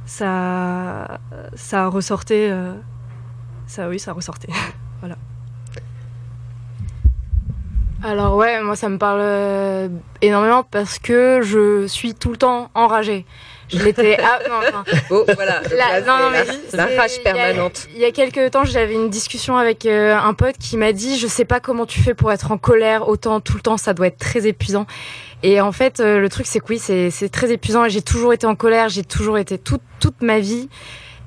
[0.07, 1.21] ça,
[1.55, 2.49] ça ressortait.
[2.51, 2.75] Euh,
[3.67, 4.53] ça, oui, ça ressortait.
[5.01, 5.17] voilà.
[8.05, 9.89] Alors ouais, moi ça me parle euh,
[10.23, 13.25] énormément parce que je suis tout le temps enragée.
[13.69, 14.19] Je l'étais.
[14.23, 15.63] Ah, non, oh, voilà.
[15.77, 17.89] La, non, non, mais la rage permanente.
[17.95, 21.19] Il y, a, quelques temps, j'avais une discussion avec euh, un pote qui m'a dit,
[21.19, 23.95] je sais pas comment tu fais pour être en colère autant tout le temps, ça
[23.95, 24.87] doit être très épuisant.
[25.43, 27.89] Et en fait, euh, le truc, c'est que oui, c'est très épuisant.
[27.89, 30.69] J'ai toujours été en colère, j'ai toujours été toute, toute ma vie.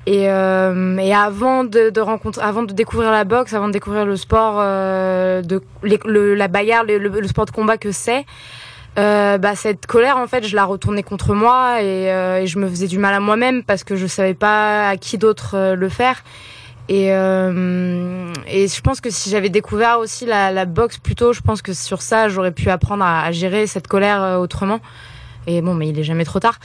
[0.06, 4.06] Et, euh, et avant de, de, rencontrer, avant de découvrir la boxe, avant de découvrir
[4.06, 8.24] le sport, euh, de le, la bagarre, le, le, sport de combat que c'est,
[8.98, 12.58] euh, bah cette colère en fait, je la retournais contre moi et, euh, et je
[12.58, 15.74] me faisais du mal à moi-même parce que je savais pas à qui d'autre euh,
[15.74, 16.22] le faire.
[16.88, 21.32] Et, euh, et je pense que si j'avais découvert aussi la, la boxe plus tôt,
[21.32, 24.80] je pense que sur ça, j'aurais pu apprendre à, à, gérer cette colère euh, autrement.
[25.48, 26.58] Et bon, mais il est jamais trop tard.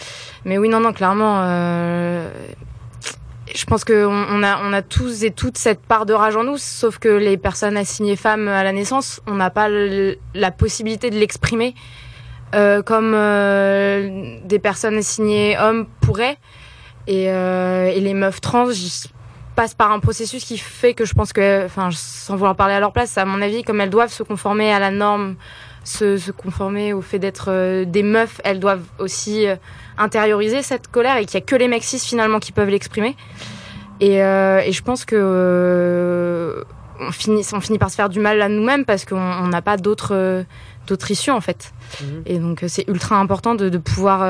[0.45, 2.30] Mais oui, non, non, clairement, euh,
[3.55, 6.97] je pense qu'on on a, tous et toutes cette part de rage en nous, sauf
[6.99, 11.75] que les personnes assignées femmes à la naissance, on n'a pas la possibilité de l'exprimer
[12.53, 16.37] euh, comme euh, des personnes assignées hommes pourraient.
[17.07, 18.67] Et, et les meufs trans,
[19.55, 22.79] passe par un processus qui fait que je pense que, enfin, sans vouloir parler à
[22.79, 25.35] leur place, à mon avis, comme elles doivent se conformer à la norme,
[25.83, 29.55] se, conformer au fait d'être euh, des meufs, elles doivent aussi euh,
[30.01, 33.15] intérioriser cette colère et qu'il n'y a que les mecs finalement qui peuvent l'exprimer.
[33.99, 36.65] Et, euh, et, je pense que
[36.99, 39.77] on, finit, on finit par se faire du mal à nous-mêmes parce qu'on n'a pas
[39.77, 40.43] d'autres
[40.87, 41.71] d'autres issues en fait.
[42.01, 42.23] Mhm.
[42.25, 44.25] Et donc c'est ultra important de, de pouvoir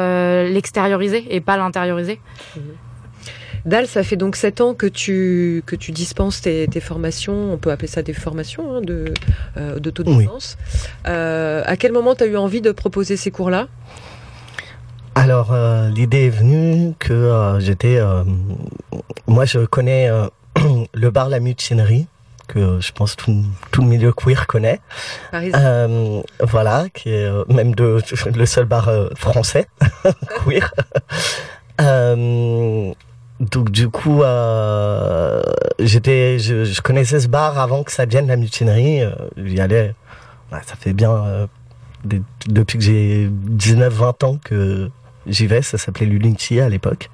[0.45, 2.19] l'extérioriser et pas l'intérioriser.
[2.55, 2.63] Mhm.
[3.65, 7.57] Dal, ça fait donc 7 ans que tu, que tu dispenses tes, tes formations, on
[7.57, 9.13] peut appeler ça des formations hein, de,
[9.57, 10.57] euh, d'autodéfense.
[11.07, 13.67] Euh, à quel moment tu as eu envie de proposer ces cours-là?
[15.15, 17.97] Alors, euh, l'idée est venue que euh, j'étais.
[17.97, 18.23] euh,
[19.27, 20.27] moi, je connais euh,
[20.93, 22.07] le bar La Mutinerie,
[22.47, 24.79] que je pense tout, tout le milieu queer connaît.
[25.33, 28.01] Euh, voilà, qui est euh, même de,
[28.35, 29.67] le seul bar français
[30.45, 30.73] queer.
[31.81, 32.93] Euh,
[33.41, 35.41] donc du coup, euh,
[35.79, 39.01] j'étais, je, je connaissais ce bar avant que ça devienne la mutinerie.
[39.37, 39.93] J'y allais.
[40.51, 41.47] ça fait bien euh,
[42.05, 44.89] des- depuis que j'ai 19-20 ans que
[45.27, 45.61] j'y vais.
[45.61, 47.09] Ça s'appelait l'Ulinchi à l'époque.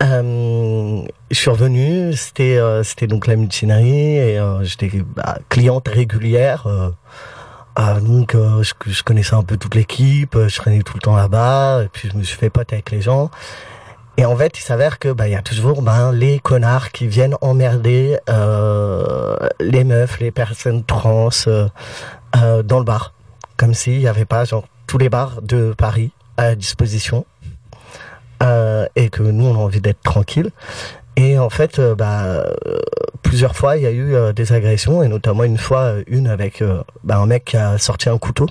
[0.00, 5.88] Euh, je suis revenu, c'était euh, c'était donc la mutinerie et euh, j'étais bah, cliente
[5.88, 6.68] régulière.
[6.68, 6.90] euh,
[7.80, 11.00] euh, donc euh, je, je connaissais un peu toute l'équipe, euh, je traînais tout le
[11.00, 13.30] temps là-bas et puis je me suis fait pote avec les gens.
[14.16, 17.06] Et en fait, il s'avère que bah il y a toujours ben les connards qui
[17.08, 18.18] viennent emmerder
[19.60, 21.28] les meufs, les personnes trans
[22.34, 23.14] dans le bar,
[23.56, 27.26] comme s'il n'y avait pas genre tous les bars de Paris à disposition
[28.42, 30.50] euh, et que nous on a envie d'être tranquille.
[31.16, 32.44] Et en fait, euh, bah,
[33.22, 36.62] plusieurs fois, il y a eu euh, des agressions, et notamment une fois, une avec
[37.02, 38.46] bah, un mec qui a sorti un couteau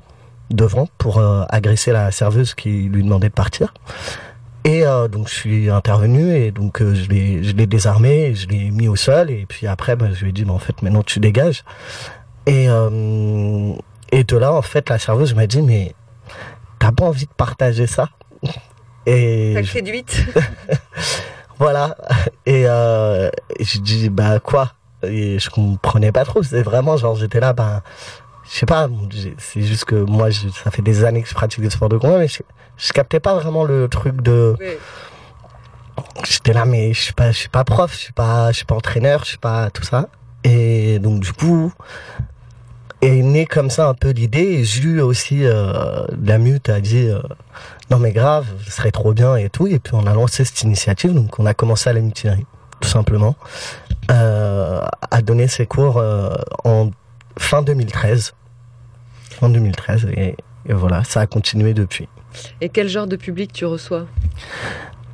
[0.52, 3.74] devant pour agresser la serveuse qui lui demandait de partir.
[4.66, 8.70] Et euh, donc je suis intervenu et donc je l'ai je l'ai désarmé, je l'ai
[8.70, 11.04] mis au sol et puis après bah, je lui ai dit bah, en fait maintenant
[11.04, 11.64] tu dégages.
[12.48, 12.68] Et
[14.12, 15.96] et de là en fait la serveuse m'a dit mais
[16.80, 18.10] t'as pas envie de partager ça?
[19.06, 20.26] Et T'as je- séduite
[21.60, 21.96] voilà.
[22.46, 24.74] Et euh, je dis bah quoi?
[25.04, 26.44] Et je comprenais pas trop.
[26.44, 27.82] C'est vraiment genre j'étais là, bah
[28.50, 28.90] je sais pas.
[29.38, 31.98] C'est juste que moi, je- ça fait des années que je pratique des sports de
[31.98, 32.40] combat, mais je,
[32.78, 34.56] je captais pas vraiment le truc de.
[36.26, 38.66] J'étais là, mais je suis pas, je suis pas prof, je suis pas, je suis
[38.66, 40.10] pas entraîneur, je suis pas tout ça.
[40.44, 41.74] Et donc du coup,
[43.02, 44.40] est né comme ça un peu l'idée.
[44.40, 47.20] Et Jules aussi, euh, la mute, a dit euh,
[47.90, 49.68] non mais grave, ce serait trop bien et tout.
[49.68, 52.46] Et puis on a lancé cette initiative, donc on a commencé à la mutinerie,
[52.80, 53.36] tout simplement,
[54.12, 54.82] euh,
[55.12, 56.34] à donner ses cours euh,
[56.64, 56.92] en
[57.38, 58.34] fin 2013.
[59.32, 62.08] Fin 2013 et, et voilà, ça a continué depuis.
[62.62, 64.06] Et quel genre de public tu reçois?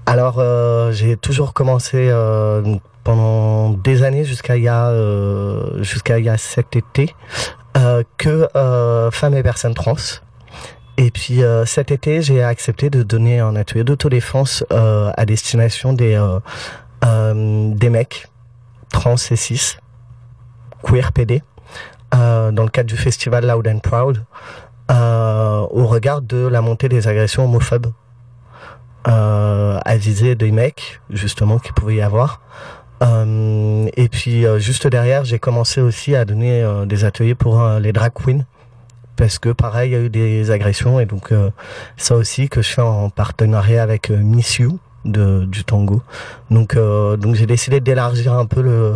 [0.06, 2.62] Alors, euh, j'ai toujours commencé euh,
[3.04, 7.16] pendant des années jusqu'à il y a euh, jusqu'à il y a cet été
[8.18, 9.96] que euh, femmes et personnes trans.
[10.98, 15.94] Et puis euh, cet été, j'ai accepté de donner un atelier d'autodéfense euh, à destination
[15.94, 16.40] des euh,
[17.04, 18.28] euh, des mecs
[18.92, 19.78] trans et cis,
[20.84, 21.42] queer PD,
[22.14, 24.24] euh, dans le cadre du festival Loud and Proud,
[24.92, 27.92] euh, au regard de la montée des agressions homophobes
[29.08, 32.42] euh, à viser des mecs justement qu'il pouvait y avoir.
[33.04, 37.62] Euh, et puis euh, juste derrière, j'ai commencé aussi à donner euh, des ateliers pour
[37.80, 38.46] les drag queens
[39.16, 41.32] parce que pareil, il y a eu des agressions et donc
[41.98, 46.02] ça aussi que je fais en partenariat avec Miss You de du tango.
[46.50, 48.96] Donc donc j'ai décidé d'élargir un peu le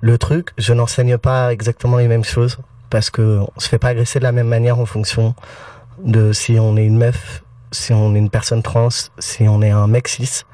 [0.00, 0.52] le truc.
[0.56, 2.56] Je n'enseigne pas exactement les mêmes choses
[2.88, 5.34] parce que on se fait pas agresser de la même manière en fonction
[6.02, 9.70] de si on est une meuf, si on est une personne trans, si on est
[9.70, 10.44] un mec cis.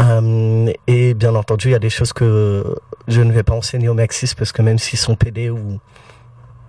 [0.00, 2.64] Euh, et bien entendu, il y a des choses que
[3.08, 5.78] je ne vais pas enseigner aux cis parce que même s'ils sont PD ou,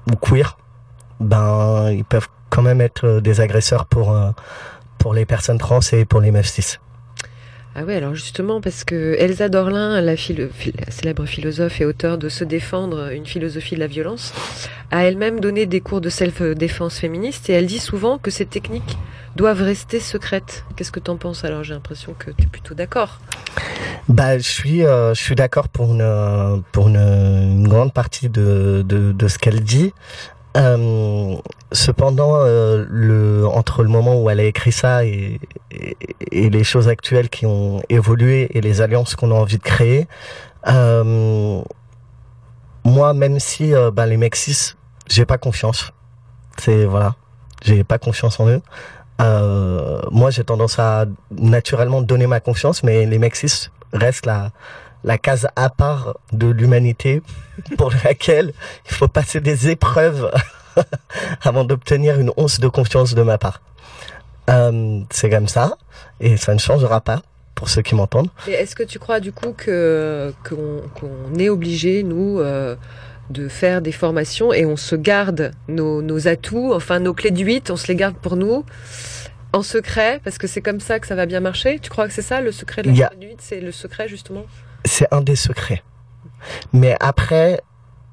[0.09, 0.57] ou queer,
[1.19, 4.31] ben ils peuvent quand même être des agresseurs pour euh,
[4.97, 6.79] pour les personnes trans et pour les meufs.
[7.73, 12.43] Ah ouais, alors justement, parce que Elsa Dorlin, la, célèbre philosophe et auteure de Se
[12.43, 14.33] défendre, une philosophie de la violence,
[14.91, 18.97] a elle-même donné des cours de self-défense féministe et elle dit souvent que ces techniques
[19.37, 20.65] doivent rester secrètes.
[20.75, 21.63] Qu'est-ce que t'en penses alors?
[21.63, 23.21] J'ai l'impression que tu es plutôt d'accord.
[24.09, 29.63] Bah, je suis, euh, d'accord pour une, pour une, grande partie de, de ce qu'elle
[29.63, 29.93] dit.
[30.57, 31.35] Euh,
[31.71, 35.39] cependant, euh, le, entre le moment où elle a écrit ça et,
[36.31, 40.07] et, les choses actuelles qui ont évolué et les alliances qu'on a envie de créer,
[40.67, 41.61] euh,
[42.83, 44.73] moi, même si bah, les mecs cis,
[45.07, 45.93] j'ai pas confiance.
[46.57, 47.15] C'est voilà,
[47.63, 48.61] j'ai pas confiance en eux.
[49.21, 54.51] Euh, moi, j'ai tendance à naturellement donner ma confiance, mais les mecs cis restent la,
[55.03, 57.21] la case à part de l'humanité
[57.77, 58.53] pour laquelle
[58.89, 60.31] il faut passer des épreuves
[61.43, 63.61] avant d'obtenir une once de confiance de ma part.
[64.49, 65.77] Euh, c'est comme ça,
[66.19, 67.21] et ça ne changera pas
[67.55, 68.29] pour ceux qui m'entendent.
[68.47, 72.75] Et est-ce que tu crois du coup que qu'on qu'on est obligé, nous, euh,
[73.29, 77.39] de faire des formations et on se garde nos, nos atouts, enfin nos clés de
[77.41, 78.65] 8, on se les garde pour nous
[79.53, 81.79] En secret, parce que c'est comme ça que ça va bien marcher?
[81.79, 84.07] Tu crois que c'est ça le secret de la y a- conduite C'est le secret
[84.09, 84.45] justement?
[84.85, 85.83] C'est un des secrets.
[86.73, 87.61] Mais après,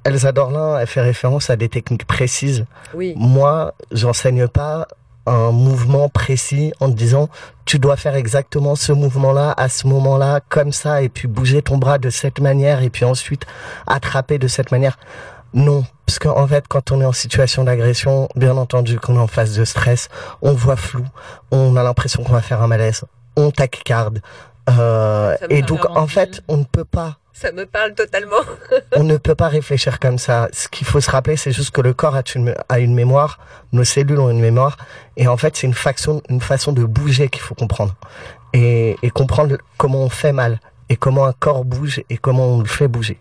[0.04, 2.66] Elsa Dorlin, elle fait référence à des techniques précises.
[2.94, 3.14] Oui.
[3.16, 4.87] Moi, j'enseigne pas
[5.26, 7.28] un mouvement précis en te disant
[7.66, 11.76] tu dois faire exactement ce mouvement-là à ce moment-là comme ça et puis bouger ton
[11.76, 13.44] bras de cette manière et puis ensuite
[13.87, 14.98] attraper de cette manière.
[15.54, 19.26] Non, parce qu'en fait, quand on est en situation d'agression, bien entendu qu'on est en
[19.26, 20.09] phase de stress,
[20.42, 21.04] on voit flou,
[21.50, 23.04] on a l'impression qu'on va faire un malaise,
[23.37, 24.20] on tachycarde.
[24.68, 28.42] Euh, et donc, en fait, on ne peut pas Ça me parle totalement.
[28.96, 30.48] on ne peut pas réfléchir comme ça.
[30.52, 33.38] Ce qu'il faut se rappeler, c'est juste que le corps a une, a une mémoire,
[33.72, 34.76] nos cellules ont une mémoire,
[35.16, 37.94] et en fait, c'est une façon, une façon de bouger qu'il faut comprendre.
[38.52, 42.61] Et, et comprendre comment on fait mal, et comment un corps bouge, et comment on
[42.61, 43.20] le fait bouger.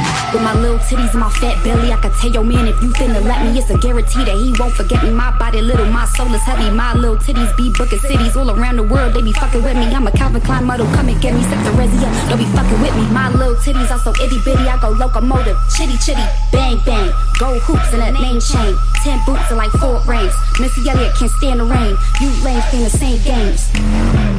[0.31, 2.87] With my little titties and my fat belly, I can tell your man if you
[2.95, 5.11] finna let me, it's a guarantee that he won't forget me.
[5.11, 6.71] My body little, my soul is heavy.
[6.71, 9.13] My little titties be booking cities all around the world.
[9.13, 9.91] They be fucking with me.
[9.93, 11.43] I'm a Calvin Klein model, come and get me.
[11.43, 13.11] Set the resi don't be fucking with me.
[13.11, 17.11] My little titties are so itty bitty, I go locomotive, chitty chitty, bang bang.
[17.37, 20.33] Gold hoops and a name chain, ten boots and like four rings.
[20.61, 21.97] Missy Elliott can't stand the rain.
[22.21, 24.30] You lames playing the same games.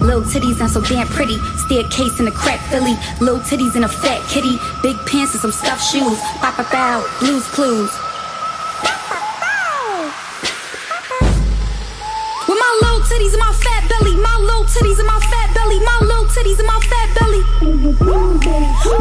[0.00, 1.38] Little titties and so damn pretty.
[1.66, 2.96] Staircase in a crack Philly.
[3.20, 4.58] Little titties and a fat kitty.
[4.82, 6.18] Big pants and some stuffed shoes.
[6.40, 7.04] Bow bow.
[7.20, 7.90] Blues clues.
[12.48, 14.16] With my little titties and my fat belly.
[14.16, 15.80] My little titties and my fat belly.
[15.80, 17.42] My little titties and my fat belly.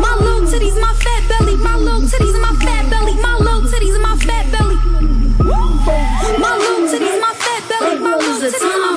[0.02, 1.56] My little titties and my fat belly.
[1.58, 3.16] My little titties and my fat belly.
[3.16, 4.76] My little titties and my fat belly.
[6.42, 8.00] My little titties and my fat belly.
[8.00, 8.97] My little titties and my fat belly.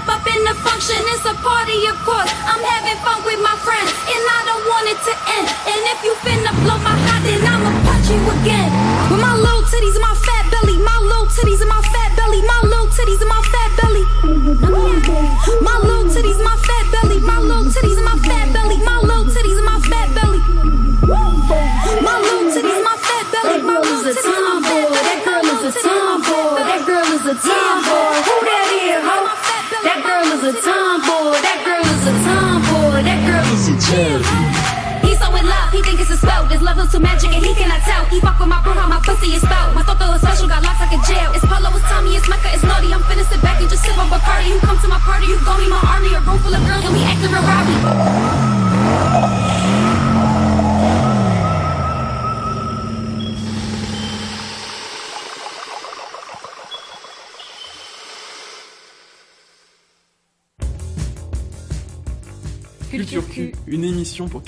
[0.00, 2.30] Step up in the function, it's a party, of course.
[2.46, 5.48] I'm having fun with my friends, and I don't want it to end.
[5.68, 6.99] And if you finna blow my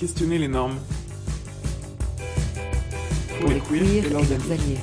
[0.02, 0.80] questionner les normes.
[3.38, 4.50] Pour les queers et leurs alliés.
[4.50, 4.78] alliés.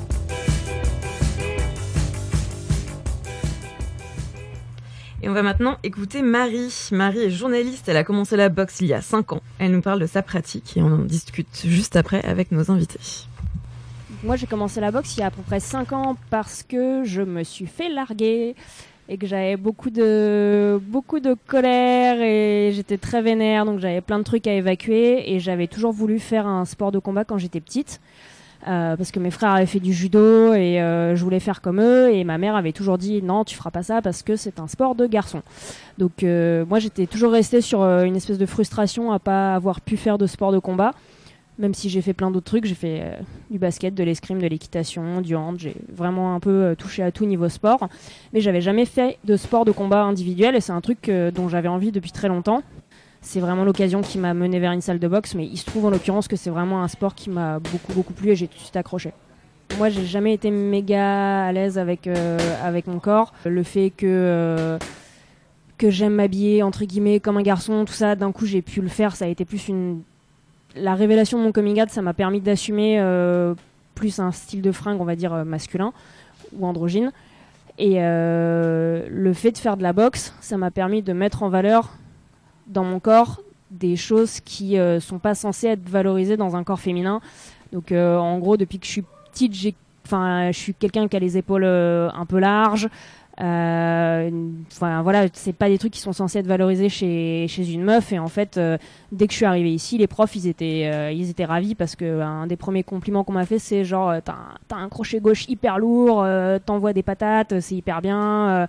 [5.21, 6.73] Et on va maintenant écouter Marie.
[6.93, 9.41] Marie est journaliste, elle a commencé la boxe il y a 5 ans.
[9.57, 13.01] Elle nous parle de sa pratique et on en discute juste après avec nos invités.
[14.23, 17.03] Moi, j'ai commencé la boxe il y a à peu près 5 ans parce que
[17.03, 18.55] je me suis fait larguer
[19.09, 24.19] et que j'avais beaucoup de, beaucoup de colère et j'étais très vénère, donc j'avais plein
[24.19, 27.59] de trucs à évacuer et j'avais toujours voulu faire un sport de combat quand j'étais
[27.59, 27.99] petite.
[28.67, 31.79] euh, parce que mes frères avaient fait du judo et euh, je voulais faire comme
[31.81, 34.59] eux et ma mère avait toujours dit non tu feras pas ça parce que c'est
[34.59, 35.41] un sport de garçon.
[35.97, 39.81] Donc euh, moi j'étais toujours restée sur euh, une espèce de frustration à pas avoir
[39.81, 40.91] pu faire de sport de combat.
[41.59, 43.19] Même si j'ai fait plein d'autres trucs, j'ai fait euh,
[43.51, 47.11] du basket, de l'escrime, de l'équitation, du hand, j'ai vraiment un peu euh, touché à
[47.11, 47.89] tout niveau sport.
[48.31, 51.49] Mais j'avais jamais fait de sport de combat individuel et c'est un truc euh, dont
[51.49, 52.63] j'avais envie depuis très longtemps.
[53.19, 55.85] C'est vraiment l'occasion qui m'a mené vers une salle de boxe, mais il se trouve
[55.85, 58.55] en l'occurrence que c'est vraiment un sport qui m'a beaucoup beaucoup plu et j'ai tout
[58.55, 59.11] de suite accroché.
[59.77, 62.07] Moi, j'ai jamais été méga à l'aise avec
[62.63, 63.33] avec mon corps.
[63.43, 64.79] Le fait que
[65.77, 68.87] que j'aime m'habiller entre guillemets comme un garçon, tout ça, d'un coup j'ai pu le
[68.87, 70.01] faire, ça a été plus une
[70.75, 73.53] la révélation de mon coming out, ça m'a permis d'assumer euh,
[73.99, 75.91] plus un style de fringue, on va dire euh, masculin
[76.57, 77.11] ou androgyne.
[77.77, 81.49] Et euh, le fait de faire de la boxe, ça m'a permis de mettre en
[81.49, 81.89] valeur
[82.67, 83.41] dans mon corps
[83.71, 87.19] des choses qui euh, sont pas censées être valorisées dans un corps féminin.
[87.73, 91.65] Donc en gros, depuis que je suis petite, je suis quelqu'un qui a les épaules
[91.65, 92.89] un peu larges.
[93.41, 94.29] Euh,
[94.71, 98.11] Enfin voilà, c'est pas des trucs qui sont censés être valorisés chez, chez une meuf.
[98.11, 98.77] Et en fait, euh,
[99.11, 101.95] dès que je suis arrivée ici, les profs ils étaient euh, ils étaient ravis parce
[101.95, 104.35] que un des premiers compliments qu'on m'a fait c'est genre t'as
[104.75, 106.25] un, crochet gauche hyper lourd,
[106.65, 108.67] t'envoies des patates, c'est hyper bien.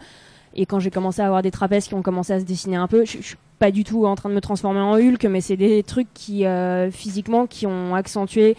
[0.55, 2.87] et quand j'ai commencé à avoir des trapèzes qui ont commencé à se dessiner un
[2.87, 5.57] peu, je, suis pas du tout en train de me transformer en Hulk, mais c'est
[5.57, 6.45] des trucs qui
[6.93, 8.57] physiquement qui ont accentué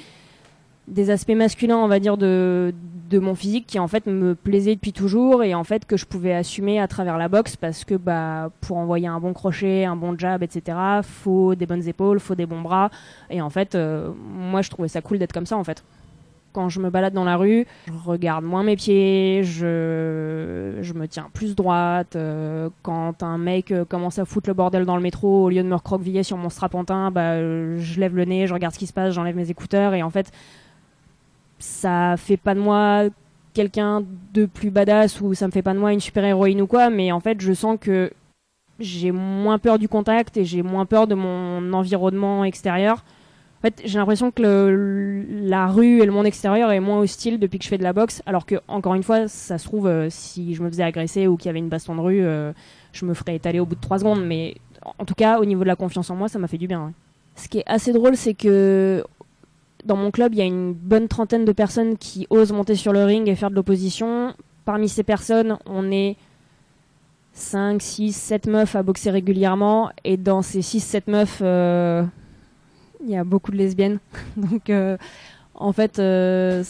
[0.88, 2.74] des aspects masculins, on va dire, de,
[3.12, 6.06] de mon physique qui en fait me plaisait depuis toujours et en fait que je
[6.06, 9.98] pouvais assumer à travers la boxe parce que bah pour envoyer un bon crochet, un
[9.98, 10.78] bon jab, etc.
[11.04, 12.90] Faut des bonnes épaules, faut des bons bras
[13.30, 15.84] et en fait euh, moi je trouvais ça cool d'être comme ça en fait.
[16.54, 21.08] Quand je me balade dans la rue, je regarde moins mes pieds, je, je me
[21.08, 22.16] tiens plus droite.
[22.18, 25.64] euh, quand un mec euh, commence à foutre le bordel dans le métro, au lieu
[25.64, 28.88] de me recroqueviller sur mon strapontin, bah, je lève le nez, je regarde ce qui
[28.88, 30.30] se passe, j'enlève mes écouteurs et en fait,
[31.62, 33.06] ça fait pas de moi
[33.54, 34.04] quelqu'un
[34.34, 36.90] de plus badass ou ça me fait pas de moi une super héroïne ou quoi,
[36.90, 38.12] mais en fait, je sens que
[38.80, 43.04] j'ai moins peur du contact et j'ai moins peur de mon environnement extérieur.
[43.60, 47.60] En fait, j'ai l'impression que la rue et le monde extérieur est moins hostile depuis
[47.60, 50.08] que je fais de la boxe, alors que, encore une fois, ça se trouve, euh,
[50.10, 52.54] si je me faisais agresser ou qu'il y avait une baston de rue, euh,
[52.92, 54.56] je me ferais étaler au bout de trois secondes, mais
[54.98, 56.92] en tout cas, au niveau de la confiance en moi, ça m'a fait du bien.
[57.36, 59.04] Ce qui est assez drôle, c'est que
[59.86, 62.94] dans mon club, il y a une bonne trentaine de personnes qui osent monter sur
[62.94, 64.34] le ring et faire de l'opposition.
[64.66, 66.18] Parmi ces personnes, on est
[67.34, 69.90] 5, 6, 7 meufs à boxer régulièrement.
[70.04, 72.04] Et dans ces 6, 7 meufs, euh,
[73.04, 74.00] il y a beaucoup de lesbiennes.
[74.38, 74.98] Donc, euh,
[75.56, 76.64] en fait, euh,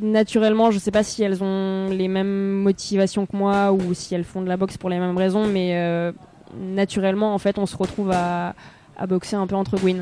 [0.00, 4.24] naturellement, je sais pas si elles ont les mêmes motivations que moi ou si elles
[4.24, 6.12] font de la boxe pour les mêmes raisons, mais
[6.56, 8.54] naturellement, en fait, on se retrouve à,
[9.08, 10.00] boxer un peu entre Gwyn.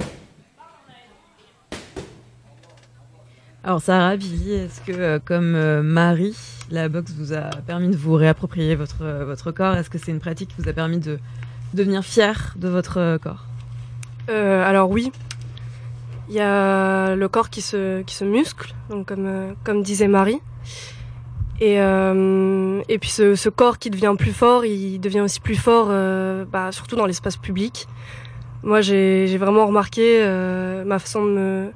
[3.67, 6.37] Alors Sarah, Billy, est-ce que euh, comme euh, Marie,
[6.71, 10.13] la boxe vous a permis de vous réapproprier votre, euh, votre corps Est-ce que c'est
[10.13, 11.19] une pratique qui vous a permis de
[11.75, 13.45] devenir fier de votre corps?
[14.29, 15.11] Alors oui,
[16.29, 20.41] il y a le corps qui se, qui se muscle, donc comme, comme disait Marie.
[21.61, 25.89] Et, et puis ce, corps qui devient plus fort, il devient aussi plus fort,
[26.53, 27.89] bah, surtout dans l'espace public.
[28.63, 30.25] Moi, j'ai vraiment remarqué
[30.85, 31.73] ma façon de me,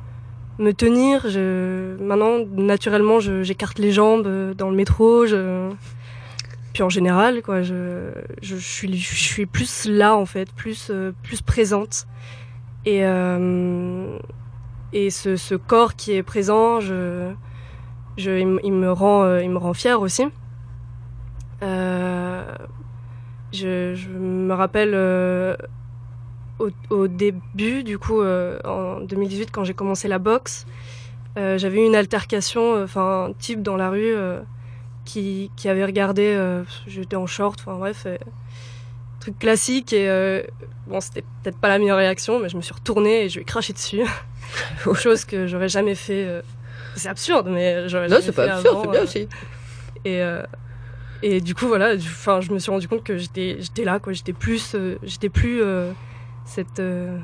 [0.60, 1.28] me tenir.
[1.28, 5.26] Je, maintenant, naturellement, j'écarte les jambes euh, dans le métro.
[5.26, 5.70] Je,
[6.72, 11.12] puis en général, quoi, je, je, suis, je suis plus là, en fait, plus, euh,
[11.22, 12.06] plus présente.
[12.86, 14.16] Et, euh,
[14.92, 17.30] et ce, ce corps qui est présent, je,
[18.16, 20.24] je, il, me- rend, euh, il me rend fière aussi.
[21.62, 22.44] Euh,
[23.52, 25.56] je, je me rappelle euh,
[26.60, 30.66] au, au début, du coup, euh, en 2018, quand j'ai commencé la boxe,
[31.38, 34.14] euh, j'avais eu une altercation, euh, enfin, un type dans la rue
[35.04, 36.38] qui, qui avait regardé,
[36.86, 38.06] j'étais en short, enfin bref,
[39.18, 39.92] truc classique.
[39.92, 40.44] Et
[40.86, 43.42] bon, c'était peut-être pas la meilleure réaction, mais je me suis retournée et je lui
[43.42, 44.02] ai craché dessus.
[44.94, 46.42] Chose que j'aurais jamais fait.
[46.96, 49.28] c'est absurde, mais j'aurais Non, jamais c'est pas fait absurde, c'est bien aussi.
[50.04, 50.22] Et,
[51.22, 54.12] et du coup, voilà, enfin, je me suis rendu compte que j'étais, j'étais là, quoi.
[54.12, 55.92] J'étais plus, euh, j'étais plus euh,
[56.44, 57.18] cette, euh,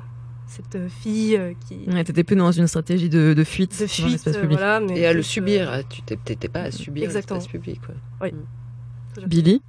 [0.47, 1.89] cette fille euh, qui.
[1.91, 4.59] Ouais, T'étais plus dans une stratégie de, de fuite De dans fuite, l'espace euh, public.
[4.59, 7.39] voilà, mais Et à le subir, tu t'étais pas à subir Exactement.
[7.39, 7.81] l'espace public.
[7.85, 7.95] quoi.
[8.23, 8.33] Oui.
[9.27, 9.63] Billy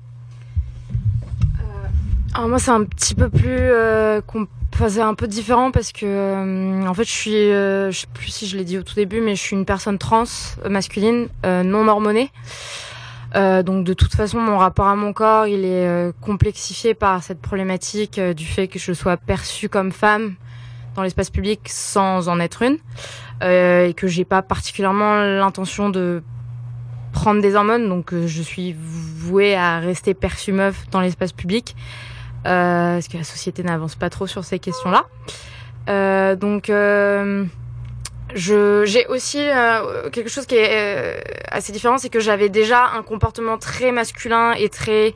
[2.34, 4.22] Alors moi c'est un petit peu plus euh,
[4.74, 8.08] enfin, c'est un peu différent parce que euh, en fait je suis euh, je sais
[8.14, 10.26] plus si je l'ai dit au tout début mais je suis une personne trans
[10.70, 12.30] masculine euh, non hormonée.
[13.38, 17.22] Euh, donc de toute façon mon rapport à mon corps il est euh, complexifié par
[17.22, 20.36] cette problématique euh, du fait que je sois perçue comme femme
[20.96, 22.78] dans l'espace public sans en être une
[23.44, 26.24] euh, et que j'ai pas particulièrement l'intention de
[27.12, 31.76] prendre des hormones, donc je suis vouée à rester perçue meuf dans l'espace public
[32.44, 36.36] parce que la société n'avance pas trop sur ces questions-là.
[36.36, 36.70] Donc
[38.34, 41.20] j'ai aussi euh, quelque chose qui est euh,
[41.50, 45.14] assez différent, c'est que j'avais déjà un comportement très masculin et très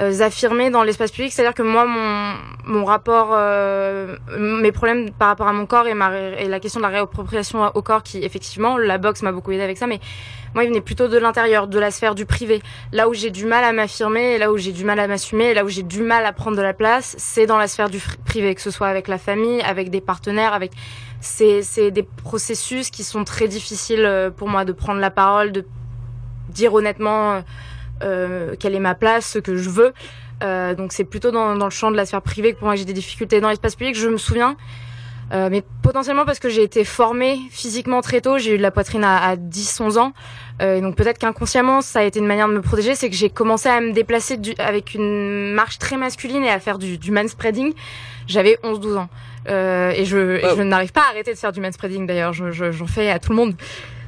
[0.00, 2.34] euh, affirmé dans l'espace public, c'est-à-dire que moi mon
[2.64, 6.80] mon rapport euh, mes problèmes par rapport à mon corps et ma et la question
[6.80, 10.00] de la réappropriation au corps qui effectivement la boxe m'a beaucoup aidé avec ça mais
[10.54, 12.62] moi il venait plutôt de l'intérieur, de la sphère du privé.
[12.92, 15.64] Là où j'ai du mal à m'affirmer, là où j'ai du mal à m'assumer, là
[15.64, 18.54] où j'ai du mal à prendre de la place, c'est dans la sphère du privé,
[18.54, 20.72] que ce soit avec la famille, avec des partenaires, avec
[21.20, 25.52] c'est c'est des processus qui sont très difficiles euh, pour moi de prendre la parole,
[25.52, 25.64] de
[26.50, 27.40] dire honnêtement euh,
[28.02, 29.92] euh, quelle est ma place, ce que je veux.
[30.42, 32.76] Euh, donc c'est plutôt dans, dans le champ de la sphère privée que pour moi
[32.76, 33.40] j'ai des difficultés.
[33.40, 34.56] Dans l'espace public, je me souviens,
[35.32, 38.70] euh, mais potentiellement parce que j'ai été formée physiquement très tôt, j'ai eu de la
[38.70, 40.12] poitrine à, à 10-11 ans.
[40.60, 43.30] Euh, donc peut-être qu'inconsciemment ça a été une manière de me protéger, c'est que j'ai
[43.30, 47.10] commencé à me déplacer du- avec une marche très masculine et à faire du, du
[47.10, 47.72] manspreading.
[48.26, 49.08] J'avais 11-12 ans.
[49.48, 52.50] Euh, et je, et je n'arrive pas à arrêter de faire du manspreading d'ailleurs, je,
[52.50, 53.54] je- j'en fais à tout le monde.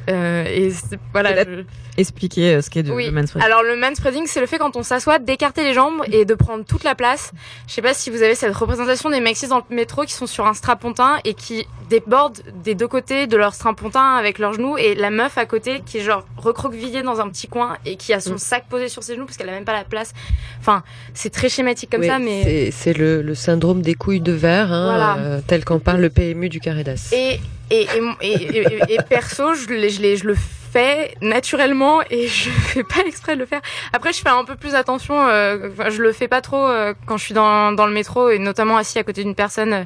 [0.09, 0.71] Euh, et
[1.13, 1.45] voilà.
[1.45, 1.65] je-
[1.99, 3.07] Expliquer euh, ce qu'est oui.
[3.07, 3.47] le manspreading.
[3.47, 6.65] Alors le manspreading, c'est le fait quand on s'assoit d'écarter les jambes et de prendre
[6.65, 7.33] toute la place.
[7.69, 10.27] Je sais pas si vous avez cette représentation des maxis dans le métro qui sont
[10.27, 14.79] sur un strapontin et qui débordent des deux côtés de leur strapontin avec leurs genoux
[14.79, 18.15] et la meuf à côté qui est genre recroquevillée dans un petit coin et qui
[18.15, 18.39] a son Mm.
[18.39, 20.15] sac posé sur ses genoux parce qu'elle a même pas la place.
[20.61, 20.83] Enfin,
[21.13, 24.73] c'est très schématique comme Oui, ça, mais c'est- le, le syndrome des couilles de verre,
[24.73, 25.17] hein, Voilà.
[25.19, 27.11] euh, tel qu'en parle le PMU du Carré d'As.
[27.13, 27.39] Et,
[27.73, 27.87] et,
[28.23, 30.35] et, et, et- perso, je, je, je le
[30.73, 33.61] fais naturellement et je fais pas exprès de le faire.
[33.93, 35.27] Après, je fais un peu plus attention.
[35.29, 38.39] Euh, je le fais pas trop euh, quand je suis dans, dans le métro et
[38.39, 39.85] notamment assis à côté d'une personne euh,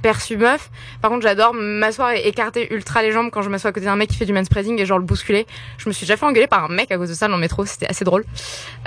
[0.00, 0.70] perçue meuf.
[1.02, 3.96] Par contre, j'adore m'asseoir et écarter ultra les jambes quand je m'assois à côté d'un
[3.96, 5.44] mec qui fait du manspreading et genre le bousculer.
[5.78, 7.40] Je me suis déjà fait engueuler par un mec à cause de ça dans le
[7.40, 7.66] métro.
[7.66, 8.24] C'était assez drôle.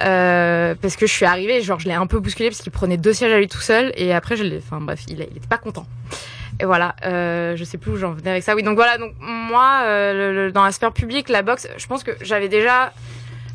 [0.03, 2.95] Euh, parce que je suis arrivée, genre je l'ai un peu bousculé parce qu'il prenait
[2.97, 5.47] deux sièges à lui tout seul et après je l'ai, enfin bref, il, il était
[5.49, 5.85] pas content.
[6.61, 8.53] Et voilà, euh, je sais plus où j'en venais avec ça.
[8.53, 12.11] Oui, donc voilà, donc moi, euh, dans la sphère publique, la boxe, je pense que
[12.21, 12.93] j'avais déjà,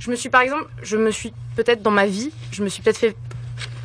[0.01, 2.83] je me suis par exemple, je me suis peut-être dans ma vie, je me suis
[2.83, 3.17] peut-être fait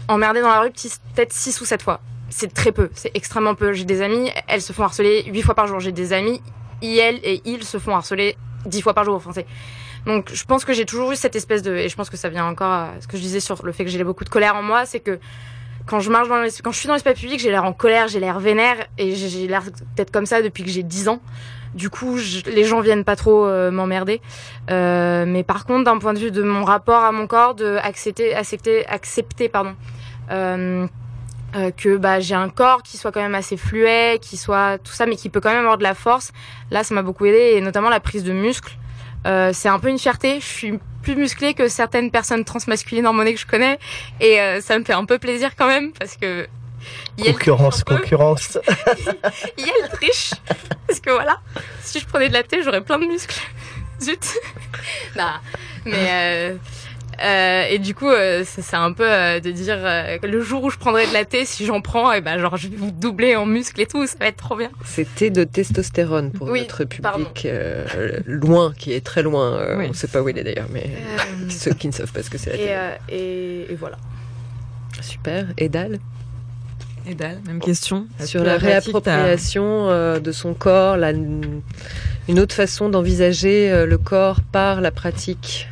[0.07, 2.01] emmerder dans la rue peut-être six ou sept fois.
[2.31, 3.73] C'est très peu, c'est extrêmement peu.
[3.73, 5.79] J'ai des amis, elles se font harceler huit fois par jour.
[5.79, 6.41] J'ai des amis,
[6.81, 9.15] elles et ils se font harceler dix fois par jour.
[9.15, 9.45] Enfin, c'est-
[10.07, 12.29] donc je pense que j'ai toujours eu cette espèce de, et je pense que ça
[12.29, 14.55] vient encore à ce que je disais sur le fait que j'ai beaucoup de colère
[14.55, 15.19] en moi, c'est que
[15.85, 18.19] quand je marche dans quand je suis dans l'espace public, j'ai l'air en colère, j'ai
[18.19, 21.21] l'air vénère et j'ai l'air peut-être comme ça depuis que j'ai 10 ans.
[21.73, 22.17] Du coup,
[22.47, 24.21] les gens viennent pas trop euh, m'emmerder.
[24.69, 27.77] Euh, mais par contre, d'un point de vue de mon rapport à mon corps, de
[27.81, 29.75] accepter, accepter, accepter, pardon,
[30.31, 30.87] euh,
[31.77, 35.05] que bah j'ai un corps qui soit quand même assez fluet, qui soit tout ça,
[35.05, 36.33] mais qui peut quand même avoir de la force.
[36.71, 38.73] Là, ça m'a beaucoup aidé et notamment la prise de muscle.
[39.23, 40.39] C'est un peu une fierté.
[40.39, 43.79] Je suis plus musclée que certaines personnes transmasculines hormonées que je connais
[44.19, 46.47] et euh, ça me fait un peu plaisir quand même parce que
[47.23, 48.57] Concurrence, concurrence.
[49.57, 50.31] Yael triche
[50.87, 51.39] parce que voilà,
[51.83, 53.39] si je prenais de la thé, j'aurais plein de muscles.
[54.01, 54.25] Zut.
[55.15, 55.41] Nah,
[55.85, 56.55] mais euh,
[57.23, 60.63] euh, et du coup, euh, c'est un peu euh, de dire euh, que le jour
[60.63, 62.91] où je prendrai de la thé, si j'en prends, et ben genre je vais vous
[62.91, 64.69] doubler en muscles et tout, ça va être trop bien.
[64.85, 67.85] C'était de testostérone pour Oui, notre public euh,
[68.25, 69.53] loin, qui est très loin.
[69.57, 69.85] euh, Oui.
[69.85, 72.23] On ne sait pas où il est d'ailleurs, mais Euh, ceux qui ne savent pas
[72.23, 73.97] ce que c'est la Et, euh, et, et voilà.
[75.01, 75.45] Super.
[75.57, 75.99] Et Dal?
[77.07, 78.05] Et Dal, même question.
[78.23, 84.79] Sur la réappropriation euh, de son corps, la- une autre façon d'envisager le corps par
[84.81, 85.67] la pratique.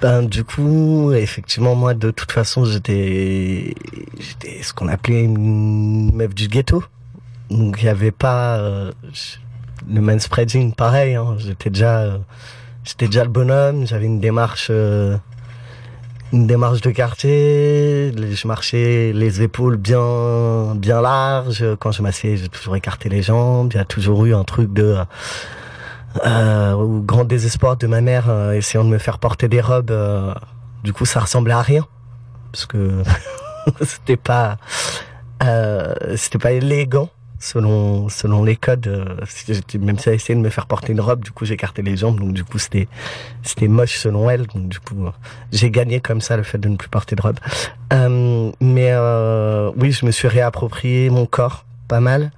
[0.00, 3.74] Ben, du coup, effectivement, moi, de toute façon, j'étais,
[4.18, 6.84] j'étais ce qu'on appelait une meuf du ghetto.
[7.50, 8.92] Donc, il n'y avait pas euh,
[9.90, 11.14] le manspreading, pareil.
[11.14, 12.18] Hein, j'étais déjà,
[12.84, 13.86] j'étais déjà le bonhomme.
[13.86, 15.16] J'avais une démarche, euh,
[16.32, 18.12] une démarche de quartier.
[18.16, 21.64] Je marchais les épaules bien, bien larges.
[21.78, 23.70] Quand je m'asseyais, j'ai toujours écarté les jambes.
[23.72, 24.96] Il y a toujours eu un truc de
[26.26, 29.90] euh, au grand désespoir de ma mère, euh, essayant de me faire porter des robes,
[29.90, 30.34] euh,
[30.84, 31.86] du coup, ça ressemblait à rien,
[32.52, 33.02] parce que
[33.82, 34.58] c'était pas,
[35.42, 37.08] euh, c'était pas élégant
[37.38, 38.86] selon selon les codes.
[38.86, 39.16] euh,
[39.80, 42.20] même si elle essayait de me faire porter une robe, du coup, j'écartais les jambes,
[42.20, 42.88] donc du coup, c'était
[43.42, 45.10] c'était moche selon elle, donc du coup, euh,
[45.52, 47.38] j'ai gagné comme ça le fait de ne plus porter de robe.
[48.60, 48.94] Mais
[49.76, 52.30] oui, je me suis réapproprié mon corps pas mal.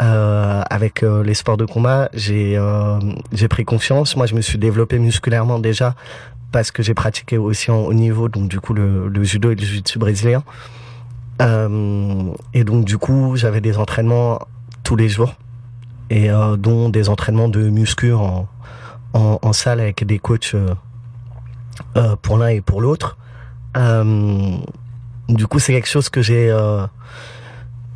[0.00, 3.00] Euh, avec euh, les sports de combat, j'ai euh,
[3.32, 4.16] j'ai pris confiance.
[4.16, 5.96] Moi, je me suis développé musculairement déjà
[6.52, 9.56] parce que j'ai pratiqué aussi en haut niveau, donc du coup le, le judo et
[9.56, 10.44] le jiu-jitsu brésilien.
[11.42, 14.38] Euh, et donc du coup, j'avais des entraînements
[14.84, 15.34] tous les jours
[16.10, 18.48] et dont des entraînements de muscu en,
[19.12, 20.56] en, en salle avec des coachs
[22.22, 23.18] pour l'un et pour l'autre.
[23.74, 26.50] du coup, c'est quelque chose que j'ai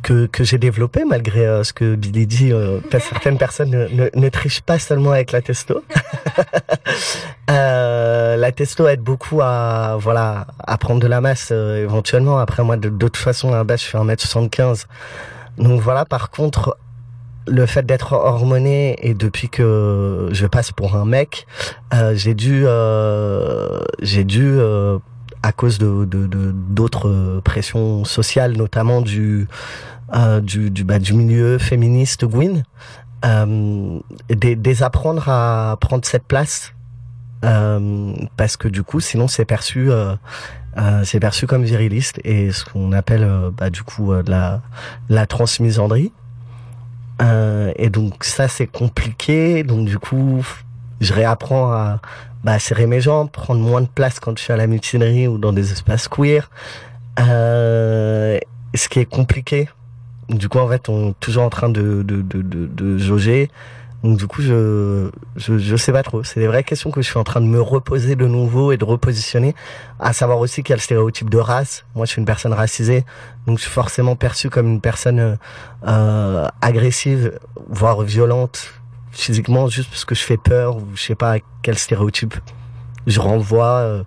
[0.03, 2.51] que, que j'ai développé malgré euh, ce que Billy dit.
[2.51, 5.83] Euh, certaines personnes ne, ne, ne, trichent pas seulement avec la testo.
[7.49, 12.37] euh, la testo aide beaucoup à voilà à prendre de la masse euh, éventuellement.
[12.37, 14.85] Après moi de, toute façon à la base je fais 1m75.
[15.57, 16.77] Donc voilà par contre
[17.47, 21.45] le fait d'être hormoné et depuis que je passe pour un mec,
[21.93, 22.65] euh, j'ai dû
[24.01, 24.59] j'ai dû
[25.43, 29.47] à cause de d'autres de, pressions sociales, notamment du
[30.15, 32.63] euh, du, du, bah, du milieu féministe Gwyn,
[33.25, 33.99] euh,
[34.29, 36.73] désapprendre à prendre cette place
[37.43, 40.15] euh, parce que du coup sinon c'est perçu euh,
[40.77, 44.61] euh c'est perçu comme viriliste et ce qu'on appelle euh, bah, du coup la
[45.09, 46.11] la transmisandrie.
[47.77, 49.63] Et donc ça c'est compliqué.
[49.63, 50.45] Donc du coup
[50.99, 52.01] je réapprends à
[52.43, 55.37] bah, serrer mes jambes prendre moins de place quand je suis à la mutinerie ou
[55.37, 56.49] dans des espaces queer.
[57.17, 58.39] Ce
[58.89, 59.69] qui est compliqué
[60.37, 63.49] du coup, en fait, on est toujours en train de, de, de, de, de jauger.
[64.03, 66.25] Donc du coup, je, je, je sais pas trop.
[66.25, 68.77] C'est des vraies questions que je suis en train de me reposer de nouveau et
[68.77, 69.55] de repositionner.
[69.97, 71.85] À savoir aussi qu'il y a le stéréotype de race.
[71.95, 73.05] Moi, je suis une personne racisée,
[73.47, 75.37] donc je suis forcément perçue comme une personne
[75.87, 78.73] euh, agressive, voire violente
[79.11, 82.35] physiquement, juste parce que je fais peur ou je sais pas à quel stéréotype
[83.07, 84.03] je renvoie euh,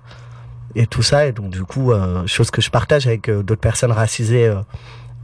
[0.74, 1.26] et tout ça.
[1.26, 4.60] Et donc du coup, euh, chose que je partage avec euh, d'autres personnes racisées euh,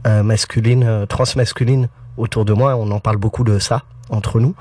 [0.05, 2.75] masculine, euh, transmasculine autour de moi.
[2.75, 4.55] On en parle beaucoup de ça entre nous.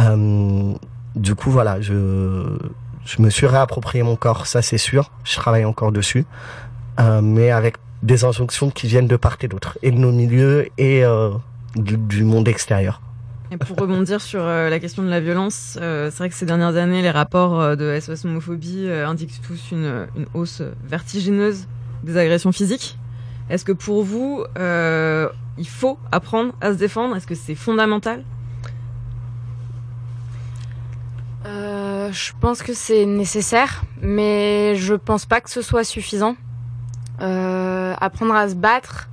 [0.00, 0.72] Euh,
[1.14, 2.56] du coup, voilà, je,
[3.04, 5.10] je me suis réapproprié mon corps, ça c'est sûr.
[5.24, 6.24] Je travaille encore dessus,
[7.22, 11.04] mais avec des injonctions qui viennent de part et d'autre, et de nos milieux et
[11.76, 13.02] du, du, monde extérieur.
[13.50, 17.02] Et pour rebondir sur la question de la violence, c'est vrai que ces dernières années,
[17.02, 21.66] les rapports de SOS homophobie indiquent tous une, une hausse vertigineuse
[22.02, 22.96] des agressions physiques.
[23.52, 25.28] Est-ce que pour vous, euh,
[25.58, 27.14] il faut apprendre à se défendre?
[27.16, 28.24] Est-ce que c'est fondamental?
[31.44, 36.34] Euh, Je pense que c'est nécessaire, mais je pense pas que ce soit suffisant.
[37.20, 39.10] Euh, apprendre à se battre.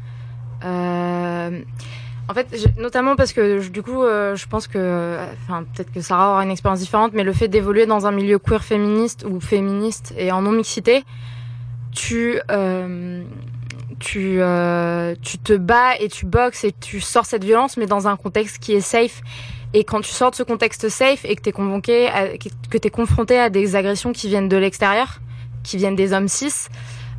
[0.63, 6.43] En fait, notamment parce que du coup, je pense que, enfin, peut-être que Sarah aura
[6.45, 10.31] une expérience différente, mais le fait d'évoluer dans un milieu queer féministe ou féministe et
[10.31, 11.03] en non mixité,
[11.91, 12.39] tu
[13.99, 18.07] tu, euh, tu te bats et tu boxes et tu sors cette violence, mais dans
[18.07, 19.21] un contexte qui est safe.
[19.73, 22.09] Et quand tu sors de ce contexte safe et que t'es convoqué,
[22.71, 25.19] que t'es confronté à des agressions qui viennent de l'extérieur,
[25.63, 26.69] qui viennent des hommes cis,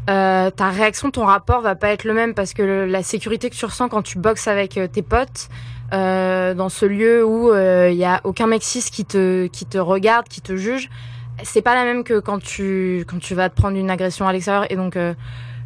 [0.08, 3.54] euh, ta réaction, ton rapport va pas être le même parce que la sécurité que
[3.54, 5.48] tu ressens quand tu boxes avec euh, tes potes
[5.92, 9.66] euh, dans ce lieu où il euh, y a aucun mec cis qui te qui
[9.66, 10.88] te regarde, qui te juge,
[11.42, 14.32] c'est pas la même que quand tu quand tu vas te prendre une agression à
[14.32, 14.70] l'extérieur.
[14.70, 15.14] Et donc euh,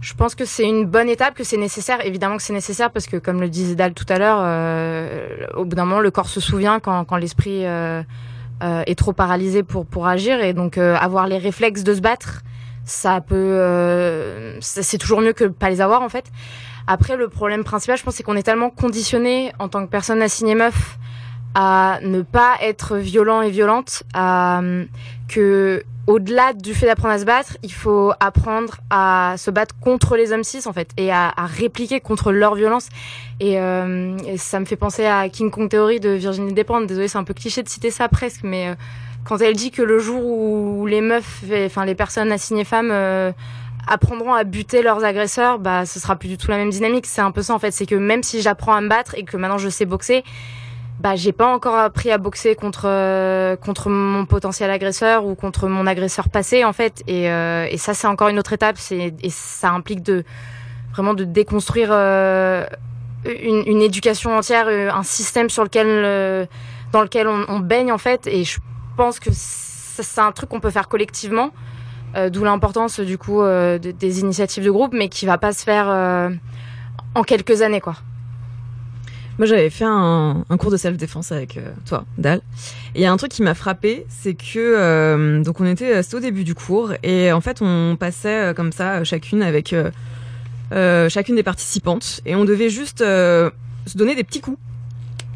[0.05, 2.05] je pense que c'est une bonne étape, que c'est nécessaire.
[2.05, 5.65] Évidemment que c'est nécessaire parce que, comme le disait Dal tout à l'heure, euh, au
[5.65, 8.03] bout d'un moment, le corps se souvient quand, quand l'esprit euh,
[8.63, 10.43] euh, est trop paralysé pour, pour agir.
[10.43, 12.43] Et donc, euh, avoir les réflexes de se battre,
[12.85, 16.27] ça peut, euh, c'est toujours mieux que pas les avoir en fait.
[16.87, 20.21] Après, le problème principal, je pense, c'est qu'on est tellement conditionné en tant que personne
[20.21, 20.99] assignée meuf
[21.55, 24.61] à ne pas être violent et violente, à,
[25.29, 30.17] que au-delà du fait d'apprendre à se battre, il faut apprendre à se battre contre
[30.17, 32.89] les hommes cis en fait et à, à répliquer contre leur violence.
[33.41, 36.87] Et, euh, ça me fait penser à King Kong Theory de Virginie Despentes.
[36.87, 38.75] Désolée, c'est un peu cliché de citer ça presque, mais euh,
[39.25, 43.33] quand elle dit que le jour où les meufs, enfin les personnes assignées femmes euh,
[43.89, 47.07] apprendront à buter leurs agresseurs, bah ce sera plus du tout la même dynamique.
[47.07, 49.25] C'est un peu ça en fait, c'est que même si j'apprends à me battre et
[49.25, 50.23] que maintenant je sais boxer,
[51.01, 55.69] bah j'ai pas encore appris à boxer contre euh, contre mon potentiel agresseur ou contre
[55.69, 57.03] mon agresseur passé en fait.
[57.07, 58.77] Et, euh, et ça c'est encore une autre étape.
[58.79, 60.25] C'est et ça implique de
[60.93, 62.65] vraiment de déconstruire euh,
[63.25, 66.47] une, une, éducation entière euh, un système sur lequel euh,
[66.93, 68.29] dans lequel on, on, baigne en fait.
[68.29, 68.61] Et je
[68.97, 71.51] pense que c'est un truc qu'on peut faire collectivement
[72.31, 75.89] d'où l'importance du coup de, des initiatives de groupe mais qui va pas se faire
[77.17, 77.97] en quelques années quoi
[79.39, 82.41] moi, j'avais fait un, un, cours de self-défense avec euh, toi, Dal.
[82.95, 86.01] Et il y a un truc qui m'a frappé, c'est que euh, donc on était
[86.15, 91.09] au début du cours et en fait on passait euh, comme ça chacune avec euh,
[91.09, 93.51] chacune des participantes et on devait juste se
[93.97, 94.59] donner des petits coups.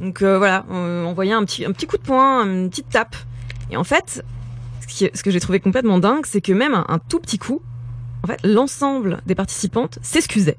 [0.00, 3.16] Donc voilà, on, voyait un petit un petit coup de poing, une petite tape.
[3.72, 4.24] Et en fait,
[4.80, 7.38] ce, qui, ce que j'ai trouvé complètement dingue, c'est que même un, un tout petit
[7.38, 7.60] coup,
[8.22, 10.56] en fait, l'ensemble des participantes s'excusait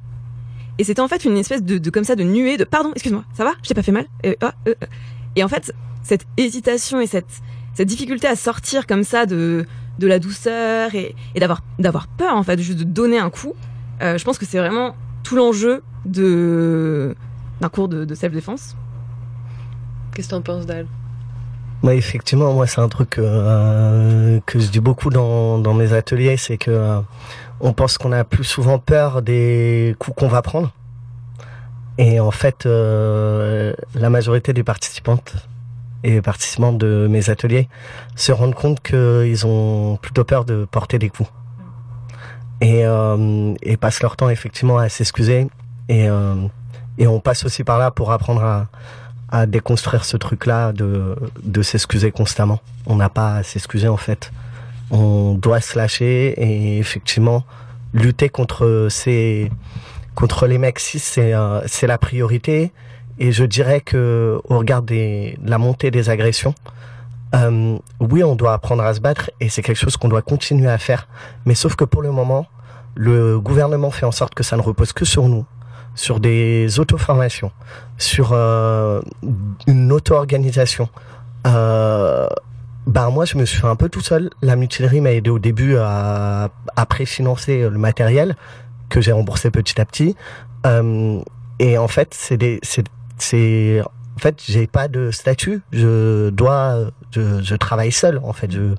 [0.79, 3.23] Et c'était en fait une espèce de, de comme ça de nuée de pardon, excuse-moi,
[3.37, 4.07] ça va, je t'ai pas fait mal?
[4.23, 4.87] Et, ah, euh, euh.
[5.35, 5.71] et en fait,
[6.01, 7.41] cette hésitation et cette
[7.75, 9.65] cette difficulté à sortir comme ça de
[9.99, 13.53] de la douceur et, et d'avoir d'avoir peur en fait, juste de donner un coup.
[14.01, 17.13] euh, je pense que c'est vraiment tout l'enjeu de
[17.61, 18.75] d'un cours de, de self-défense.
[20.15, 20.87] Qu'est-ce que t'en penses, Dal?
[21.83, 26.35] Ouais, effectivement, moi, c'est un truc euh, que je dis beaucoup dans, dans mes ateliers,
[26.35, 26.99] c'est que euh,
[27.61, 30.71] on pense qu'on a plus souvent peur des coups qu'on va prendre.
[31.97, 35.33] Et en fait, euh, la majorité des participantes
[36.03, 37.67] et participants de mes ateliers
[38.15, 41.29] se rendent compte qu'ils ont plutôt peur de porter des coups.
[42.61, 45.47] Et, euh, et passent leur temps effectivement à s'excuser.
[45.89, 46.35] Et, euh,
[46.97, 48.67] et on passe aussi par là pour apprendre à,
[49.29, 52.59] à déconstruire ce truc-là de, de s'excuser constamment.
[52.85, 54.31] On n'a pas à s'excuser en fait.
[54.91, 57.43] On doit se lâcher et effectivement
[57.93, 59.51] lutter contre ces
[60.15, 61.33] contre les mecs cis, c'est
[61.65, 62.71] c'est la priorité.
[63.19, 66.55] Et je dirais que au regard des, de la montée des agressions,
[67.35, 70.69] euh, oui, on doit apprendre à se battre et c'est quelque chose qu'on doit continuer
[70.69, 71.07] à faire.
[71.45, 72.47] Mais sauf que pour le moment,
[72.95, 75.45] le gouvernement fait en sorte que ça ne repose que sur nous,
[75.95, 77.51] sur des auto-formations,
[77.97, 79.01] sur euh,
[79.67, 80.89] une auto-organisation.
[81.47, 82.27] Euh,
[82.87, 84.29] bah moi, je me suis fait un peu tout seul.
[84.41, 88.35] La mutinerie m'a aidé au début à, à préfinancer le matériel
[88.89, 90.15] que j'ai remboursé petit à petit.
[90.65, 91.21] Euh,
[91.59, 92.85] et en fait, c'est des, c'est,
[93.17, 95.61] c'est, en fait, j'ai pas de statut.
[95.71, 98.19] Je dois, je, je travaille seul.
[98.23, 98.73] En fait, je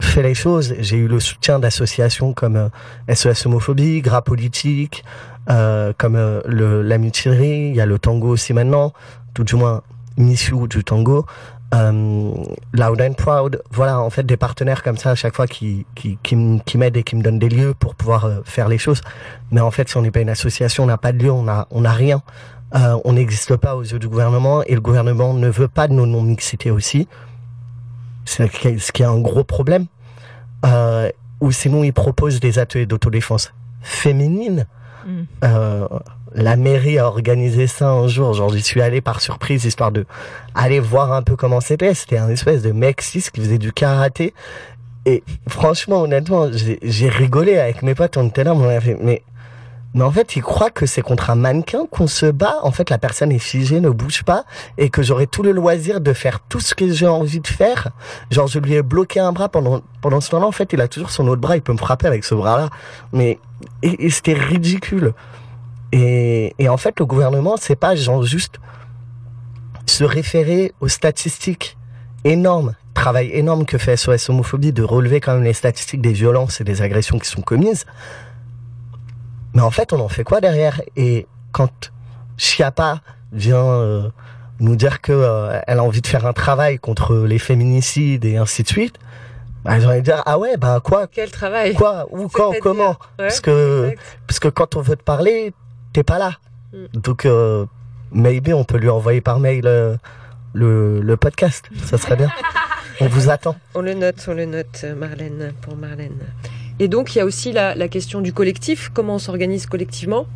[0.00, 0.74] fais les choses.
[0.78, 5.04] J'ai eu le soutien d'associations comme euh, SOS Homophobie, Gras Politique,
[5.50, 7.68] euh, comme euh, le, la mutinerie.
[7.68, 8.92] Il y a le tango aussi maintenant,
[9.34, 9.82] tout du moins
[10.18, 11.26] You du tango.
[11.74, 12.32] Euh,
[12.74, 16.18] Loud and Proud, voilà en fait des partenaires comme ça à chaque fois qui qui
[16.22, 16.36] qui,
[16.76, 19.00] m'aident et qui me donnent des lieux pour pouvoir euh, faire les choses.
[19.50, 21.48] Mais en fait, si on n'est pas une association, on n'a pas de lieu, on
[21.48, 22.22] a on a rien.
[22.74, 25.92] Euh, on n'existe pas aux yeux du gouvernement et le gouvernement ne veut pas de
[25.92, 27.06] nos non-mixités aussi.
[28.24, 29.86] C'est ce qui est un gros problème.
[30.64, 31.10] Euh,
[31.40, 33.52] ou sinon, ils proposent des ateliers d'autodéfense
[33.82, 34.66] féminine.
[35.44, 35.88] Euh,
[36.34, 38.32] la mairie a organisé ça un jour.
[38.34, 40.06] Genre, j'y suis allé par surprise, histoire de
[40.54, 41.94] aller voir un peu comment c'était.
[41.94, 44.34] C'était un espèce de mec cis qui faisait du karaté.
[45.04, 46.48] Et franchement, honnêtement,
[46.82, 48.16] j'ai rigolé avec mes potes.
[48.16, 49.22] On était là, on fait, mais,
[49.94, 52.54] mais en fait, ils croient que c'est contre un mannequin qu'on se bat.
[52.62, 54.44] En fait, la personne est figée, ne bouge pas,
[54.78, 57.88] et que j'aurai tout le loisir de faire tout ce que j'ai envie de faire.
[58.30, 60.46] Genre, je lui ai bloqué un bras pendant pendant ce temps-là.
[60.46, 61.56] En fait, il a toujours son autre bras.
[61.56, 62.70] Il peut me frapper avec ce bras-là.
[63.12, 63.38] Mais
[63.82, 65.14] et, c'était ridicule.
[65.92, 68.58] Et, et en fait, le gouvernement, c'est pas genre juste
[69.86, 71.76] se référer aux statistiques
[72.24, 76.60] énormes, travail énorme que fait SOS Homophobie de relever quand même les statistiques des violences
[76.60, 77.84] et des agressions qui sont commises.
[79.54, 80.80] Mais en fait, on en fait quoi derrière?
[80.96, 81.92] Et quand
[82.36, 83.00] Chiappa
[83.32, 84.08] vient euh,
[84.60, 88.36] nous dire que euh, elle a envie de faire un travail contre les féminicides et
[88.36, 88.98] ainsi de suite,
[89.64, 91.06] bah, j'ai envie de dire ah ouais bah quoi?
[91.06, 92.06] Quel travail Quoi?
[92.10, 92.52] Où Quand?
[92.60, 92.90] Comment?
[92.90, 94.02] Ouais, Parce que exact.
[94.26, 95.52] parce que quand on veut te parler,
[95.92, 96.32] t'es pas là.
[96.72, 96.76] Mm.
[96.94, 97.66] Donc euh,
[98.12, 99.96] maybe on peut lui envoyer par mail euh,
[100.52, 101.66] le, le podcast.
[101.84, 102.30] Ça serait bien.
[103.00, 103.56] On vous attend.
[103.74, 106.18] On le note, on le note, euh, Marlène, pour Marlène.
[106.78, 108.90] Et donc, il y a aussi la, la question du collectif.
[108.92, 110.26] Comment on s'organise collectivement?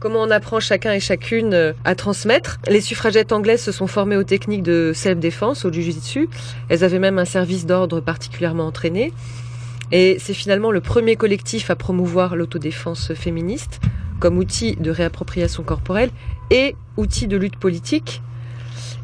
[0.00, 4.16] Comment on apprend chacun et chacune euh, à transmettre Les suffragettes anglaises se sont formées
[4.16, 6.30] aux techniques de self-défense, au jiu-jitsu.
[6.70, 9.12] Elles avaient même un service d'ordre particulièrement entraîné.
[9.92, 13.80] Et c'est finalement le premier collectif à promouvoir l'autodéfense féministe
[14.20, 16.10] comme outil de réappropriation corporelle
[16.50, 18.22] et outil de lutte politique.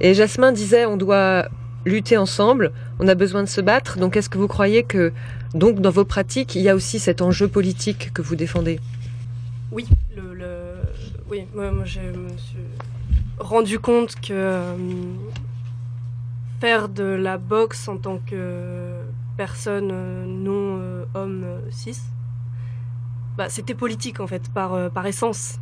[0.00, 1.48] Et Jasmin disait on doit
[1.84, 3.98] lutter ensemble, on a besoin de se battre.
[3.98, 5.12] Donc est-ce que vous croyez que
[5.52, 8.80] donc dans vos pratiques, il y a aussi cet enjeu politique que vous défendez?
[9.72, 9.86] Oui,
[11.30, 12.58] oui, moi, moi, je me suis
[13.38, 14.76] rendu compte que euh,
[16.60, 19.02] faire de la boxe en tant que
[19.36, 21.98] personne euh, non euh, homme cis,
[23.36, 25.58] bah, c'était politique en fait, par, par essence.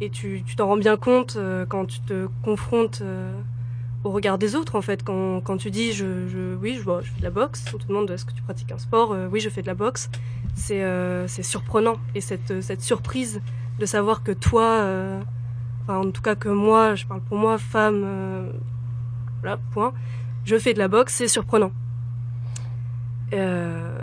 [0.00, 1.36] Et tu t'en rends bien compte
[1.68, 3.02] quand tu te confrontes
[4.04, 5.02] au regard des autres en fait.
[5.02, 7.78] Quand, quand tu dis je, je, oui, je, vois, je fais de la boxe, on
[7.78, 10.08] te demande est-ce que tu pratiques un sport, oui, je fais de la boxe.
[10.54, 10.84] C'est
[11.26, 11.96] c'est surprenant.
[12.14, 13.40] Et cette, cette surprise
[13.78, 15.20] de savoir que toi, euh,
[15.82, 18.50] enfin, en tout cas que moi, je parle pour moi, femme, euh,
[19.40, 19.92] voilà, point,
[20.44, 21.72] je fais de la boxe, c'est surprenant.
[23.32, 23.98] Euh,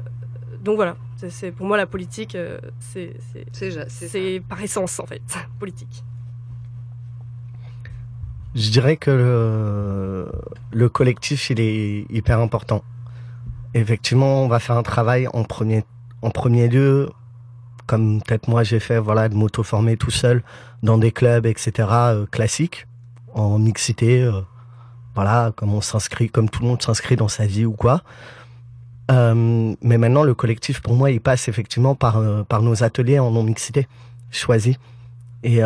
[0.64, 0.96] donc voilà,
[1.28, 3.46] c'est- pour moi la politique, euh, c'est c'est-
[4.10, 5.22] c'est par essence en fait,
[5.60, 6.04] politique.
[8.54, 10.32] Je dirais que le,
[10.72, 12.84] le collectif, il est hyper important.
[13.74, 15.84] Effectivement, on va faire un travail en premier,
[16.22, 17.10] en premier lieu
[17.88, 20.44] comme peut-être moi j'ai fait, voilà, de m'auto-former tout seul
[20.84, 21.88] dans des clubs, etc.
[22.32, 22.88] classiques,
[23.34, 24.30] en mixité,
[25.14, 28.02] voilà, comme on s'inscrit, comme tout le monde s'inscrit dans sa vie ou quoi.
[29.10, 33.88] mais maintenant, le collectif, pour moi, il passe effectivement par, par nos ateliers en non-mixité
[34.32, 34.76] choisis.
[35.44, 35.62] Et,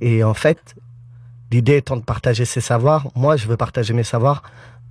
[0.00, 0.74] et en fait,
[1.50, 4.42] l'idée étant de partager ses savoirs, moi, je veux partager mes savoirs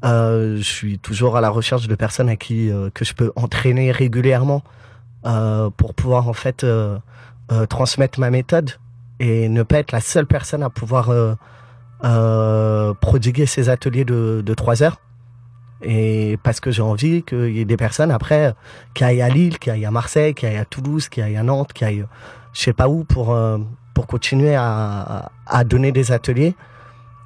[0.04, 3.32] euh, je suis toujours à la recherche de personnes à qui euh, que je peux
[3.36, 4.70] entraîner régulièrement euh,
[5.24, 6.98] pour pouvoir en fait euh,
[7.52, 8.72] euh, transmettre ma méthode
[9.20, 11.12] et ne pas être la seule personne à pouvoir
[13.02, 14.98] prodiguer ces ateliers de, de 3 heures.
[15.84, 18.54] Et parce que j'ai envie qu'il y ait des personnes après
[18.94, 21.44] qui aillent à Lille, qui aillent à Marseille, qui aillent à Toulouse, qui aillent à
[21.44, 22.06] Nantes, qui aillent
[22.54, 23.38] je sais pas où pour
[23.94, 26.56] pour continuer à, à donner des ateliers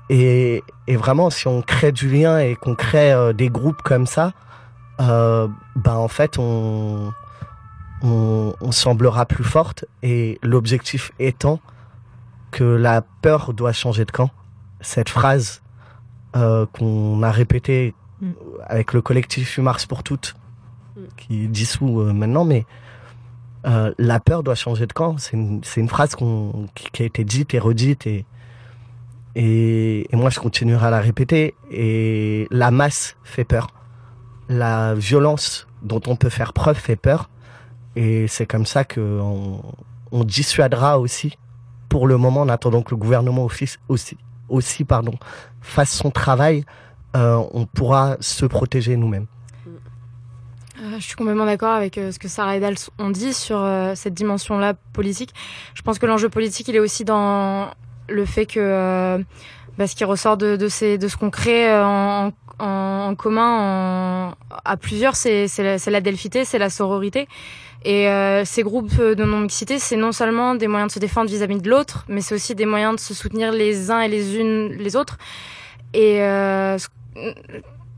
[0.09, 4.05] et, et, vraiment, si on crée du lien et qu'on crée euh, des groupes comme
[4.05, 4.33] ça,
[4.99, 7.11] euh, ben en fait, on,
[8.05, 9.85] on, on, semblera plus forte.
[10.03, 11.59] Et l'objectif étant
[12.51, 14.29] que la peur doit changer de camp.
[14.81, 15.61] Cette phrase
[16.35, 18.31] euh, qu'on a répétée mm.
[18.67, 20.35] avec le collectif Mars pour toutes,
[20.95, 21.01] mm.
[21.17, 22.65] qui est dissous euh, maintenant, mais
[23.65, 25.17] euh, la peur doit changer de camp.
[25.17, 28.25] C'est une, une, phrase qui, a été dite et redite et
[29.37, 31.55] et, et, moi, je continuerai à la répéter.
[31.69, 33.67] Et la masse fait peur.
[34.47, 37.29] La violence dont on peut faire preuve fait peur.
[37.95, 39.61] Et c'est comme ça qu'on
[40.11, 41.37] on dissuadera aussi,
[41.89, 43.79] pour le moment, en attendant que le gouvernement office
[44.49, 45.13] aussi, pardon,
[45.61, 46.65] fasse son travail,
[47.15, 49.27] euh, on pourra se protéger nous-mêmes.
[49.67, 53.65] Euh, je suis complètement d'accord avec euh, ce que Sarah et Dal ont dit sur
[53.95, 55.33] cette dimension-là politique.
[55.73, 57.69] Je pense que l'enjeu politique, il est aussi dans
[58.09, 59.23] le fait que
[59.77, 62.31] bah, ce qui ressort de, ce qu'on crée en,
[63.17, 65.47] commun à plusieurs, c'est
[65.87, 67.27] la delphité, c'est la sororité.
[67.87, 71.61] Et euh, ces groupes de non-mixité, c'est non seulement des moyens de se défendre vis-à-vis
[71.61, 74.73] de l'autre, mais c'est aussi des moyens de se soutenir les uns et les unes
[74.73, 75.17] les autres.
[75.93, 76.77] Et euh,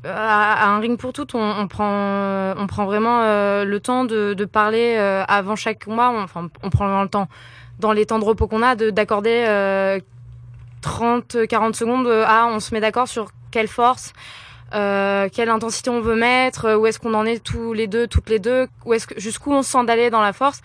[0.04, 4.34] à, un ring pour toutes, on, on prend, on prend vraiment euh, le temps de,
[4.34, 6.12] de parler euh, avant chaque combat.
[6.12, 7.28] On, enfin, on prend vraiment le temps
[7.80, 10.00] dans les temps de repos qu'on a, d'accorder euh,
[10.84, 14.14] 30-40 secondes à on se met d'accord sur quelle force,
[14.74, 18.08] euh, quelle intensité on veut mettre, euh, où est-ce qu'on en est tous les deux,
[18.08, 20.62] toutes les deux, où est-ce que jusqu'où on se sent d'aller dans la force.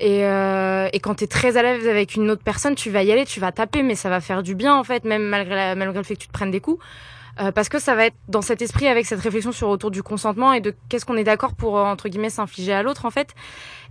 [0.00, 3.02] Et, euh, et quand tu es très à l'aise avec une autre personne, tu vas
[3.02, 5.54] y aller, tu vas taper, mais ça va faire du bien en fait, même malgré,
[5.54, 6.82] la, malgré le fait que tu te prennes des coups.
[7.40, 10.02] Euh, parce que ça va être dans cet esprit avec cette réflexion sur autour du
[10.02, 13.10] consentement et de qu'est-ce qu'on est d'accord pour euh, entre guillemets s'infliger à l'autre en
[13.10, 13.34] fait.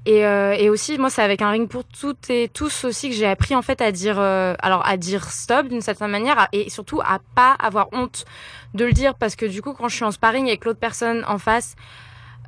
[0.05, 3.15] Et, euh, et aussi moi c'est avec un ring pour toutes et tous aussi que
[3.15, 6.71] j'ai appris en fait à dire euh, alors à dire stop d'une certaine manière et
[6.71, 8.25] surtout à pas avoir honte
[8.73, 9.13] de le dire.
[9.15, 11.75] Parce que du coup quand je suis en sparring et que l'autre personne en face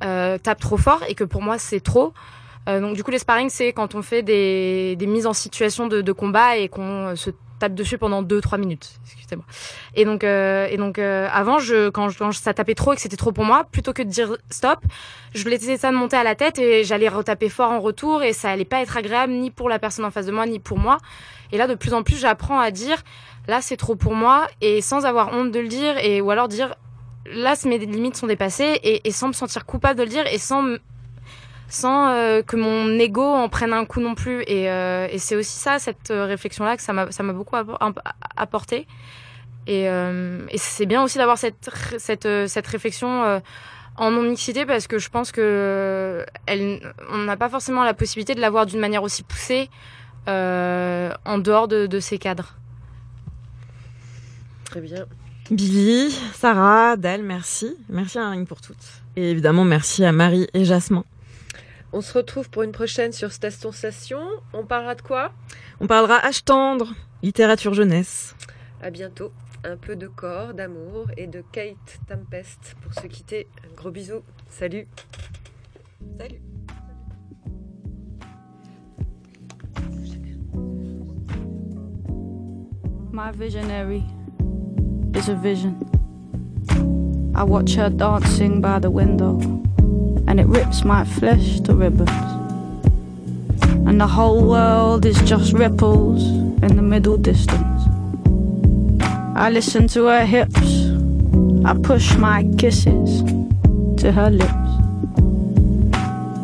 [0.04, 2.14] euh, tape trop fort et que pour moi c'est trop
[2.66, 6.00] donc du coup les sparring c'est quand on fait des, des mises en situation de,
[6.00, 7.30] de combat et qu'on se
[7.70, 8.91] dessus pendant 2-3 minutes.
[9.05, 9.45] Excusez-moi.
[9.95, 13.01] Et donc, euh, et donc euh, avant, je, quand, quand ça tapait trop et que
[13.01, 14.80] c'était trop pour moi, plutôt que de dire stop,
[15.34, 18.49] je laissais ça monter à la tête et j'allais retaper fort en retour et ça
[18.49, 20.97] allait pas être agréable ni pour la personne en face de moi ni pour moi.
[21.51, 23.03] Et là, de plus en plus, j'apprends à dire
[23.47, 26.47] là, c'est trop pour moi et sans avoir honte de le dire et ou alors
[26.47, 26.76] dire
[27.26, 30.38] là, mes limites sont dépassées et, et sans me sentir coupable de le dire et
[30.38, 30.78] sans
[31.74, 34.43] sans euh, que mon ego en prenne un coup non plus.
[34.43, 37.55] Et, euh, et c'est aussi ça, cette euh, réflexion-là, que ça m'a, ça m'a beaucoup
[38.38, 38.88] apporté.
[39.65, 43.39] Et, euh, et c'est bien aussi d'avoir cette, cette, cette réflexion euh,
[43.97, 48.41] en non-mixité parce que je pense que elle, on n'a pas forcément la possibilité de
[48.41, 49.69] l'avoir d'une manière aussi poussée
[50.28, 52.55] en dehors de, de ces cadres.
[54.65, 55.05] Très bien.
[55.51, 57.76] Billy, Sarah, Dal, merci.
[57.89, 59.03] Merci à Ring pour toutes.
[59.15, 61.03] Et évidemment, merci à Marie et Jasmin.
[61.96, 64.20] On se retrouve pour une prochaine sur Station Station.
[64.52, 65.32] On parlera de quoi?
[65.80, 68.36] On parlera H tendre, littérature jeunesse.
[68.82, 69.32] À bientôt.
[69.64, 73.48] Un peu de corps, d'amour et de Kate Tempest pour se quitter.
[73.64, 74.24] Un gros bisou.
[74.50, 74.88] Salut.
[76.20, 76.41] Salut.
[83.12, 84.04] My visionary
[85.16, 85.76] is a vision.
[87.36, 89.39] I watch her dancing by the window.
[90.34, 92.10] And it rips my flesh to ribbons.
[93.88, 96.26] And the whole world is just ripples
[96.64, 97.84] in the middle distance.
[99.36, 100.90] I listen to her hips,
[101.64, 103.22] I push my kisses
[104.02, 104.72] to her lips.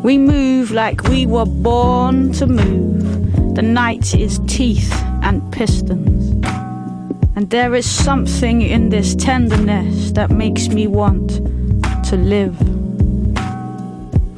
[0.04, 3.56] We move like we were born to move.
[3.56, 4.92] The night is teeth
[5.24, 6.46] and pistons.
[7.34, 11.40] And there is something in this tenderness that makes me want
[12.04, 12.69] to live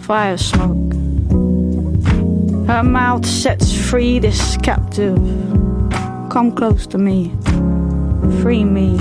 [0.03, 0.93] fire smoke.
[2.67, 5.17] Her mouth sets free this captive.
[6.29, 7.31] Come close to me,
[8.43, 8.99] free me.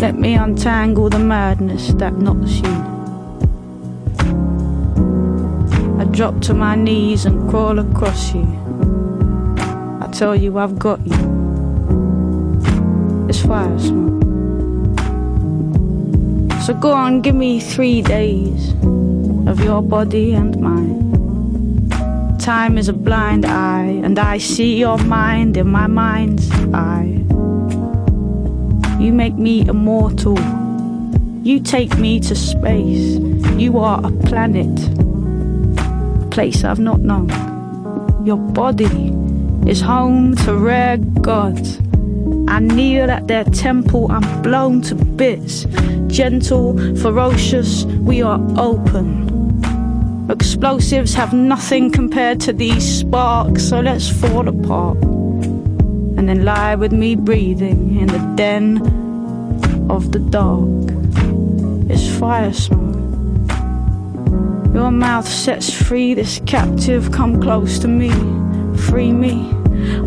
[0.00, 2.74] Let me untangle the madness that knots you.
[5.98, 8.46] I drop to my knees and crawl across you.
[10.00, 11.18] I tell you I've got you.
[13.28, 14.22] It's fire smoke.
[16.62, 18.74] So go on, give me three days
[19.52, 21.88] of your body and mine.
[22.38, 27.20] Time is a blind eye, and I see your mind in my mind's eye.
[28.98, 30.38] You make me immortal.
[31.42, 33.18] You take me to space.
[33.58, 34.74] You are a planet,
[36.22, 37.28] a place I've not known.
[38.24, 39.12] Your body
[39.70, 41.78] is home to rare gods.
[42.48, 45.66] I kneel at their temple, I'm blown to bits.
[46.06, 49.31] Gentle, ferocious, we are open.
[50.28, 54.96] Explosives have nothing compared to these sparks, so let's fall apart.
[55.02, 58.78] And then lie with me breathing in the den
[59.90, 60.68] of the dark.
[61.90, 62.92] It's fire smoke.
[64.72, 68.10] Your mouth sets free this captive, come close to me,
[68.78, 69.50] free me,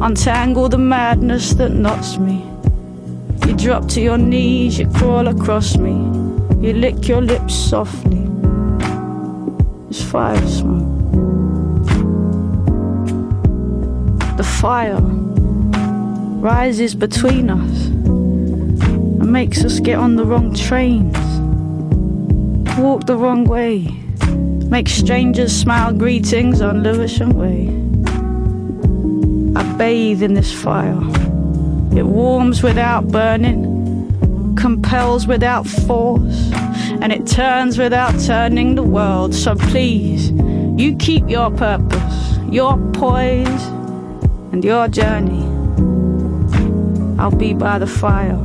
[0.02, 2.44] untangle the madness that knots me.
[3.46, 5.92] You drop to your knees, you crawl across me,
[6.66, 8.25] you lick your lips softly.
[10.04, 10.88] Fire smoke.
[14.38, 15.00] The fire
[16.42, 21.18] rises between us and makes us get on the wrong trains,
[22.78, 23.88] walk the wrong way,
[24.70, 27.68] make strangers smile greetings on Lewisham Way.
[29.56, 31.00] I bathe in this fire.
[31.98, 36.52] It warms without burning, compels without force,
[37.06, 39.36] and it turns without turning the world.
[39.36, 43.64] So please, you keep your purpose, your poise,
[44.52, 45.44] and your journey.
[47.20, 48.44] I'll be by the fire,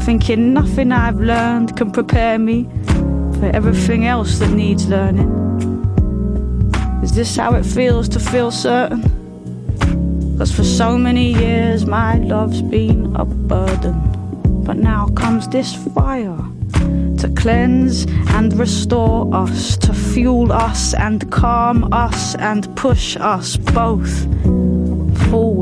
[0.00, 2.64] thinking nothing I've learned can prepare me
[3.38, 5.28] for everything else that needs learning.
[7.04, 9.02] Is this how it feels to feel certain?
[10.38, 14.00] Cause for so many years my love's been a burden.
[14.64, 16.50] But now comes this fire
[17.20, 24.10] to cleanse and restore us, to fuel us and calm us and push us both
[25.28, 25.59] forwards.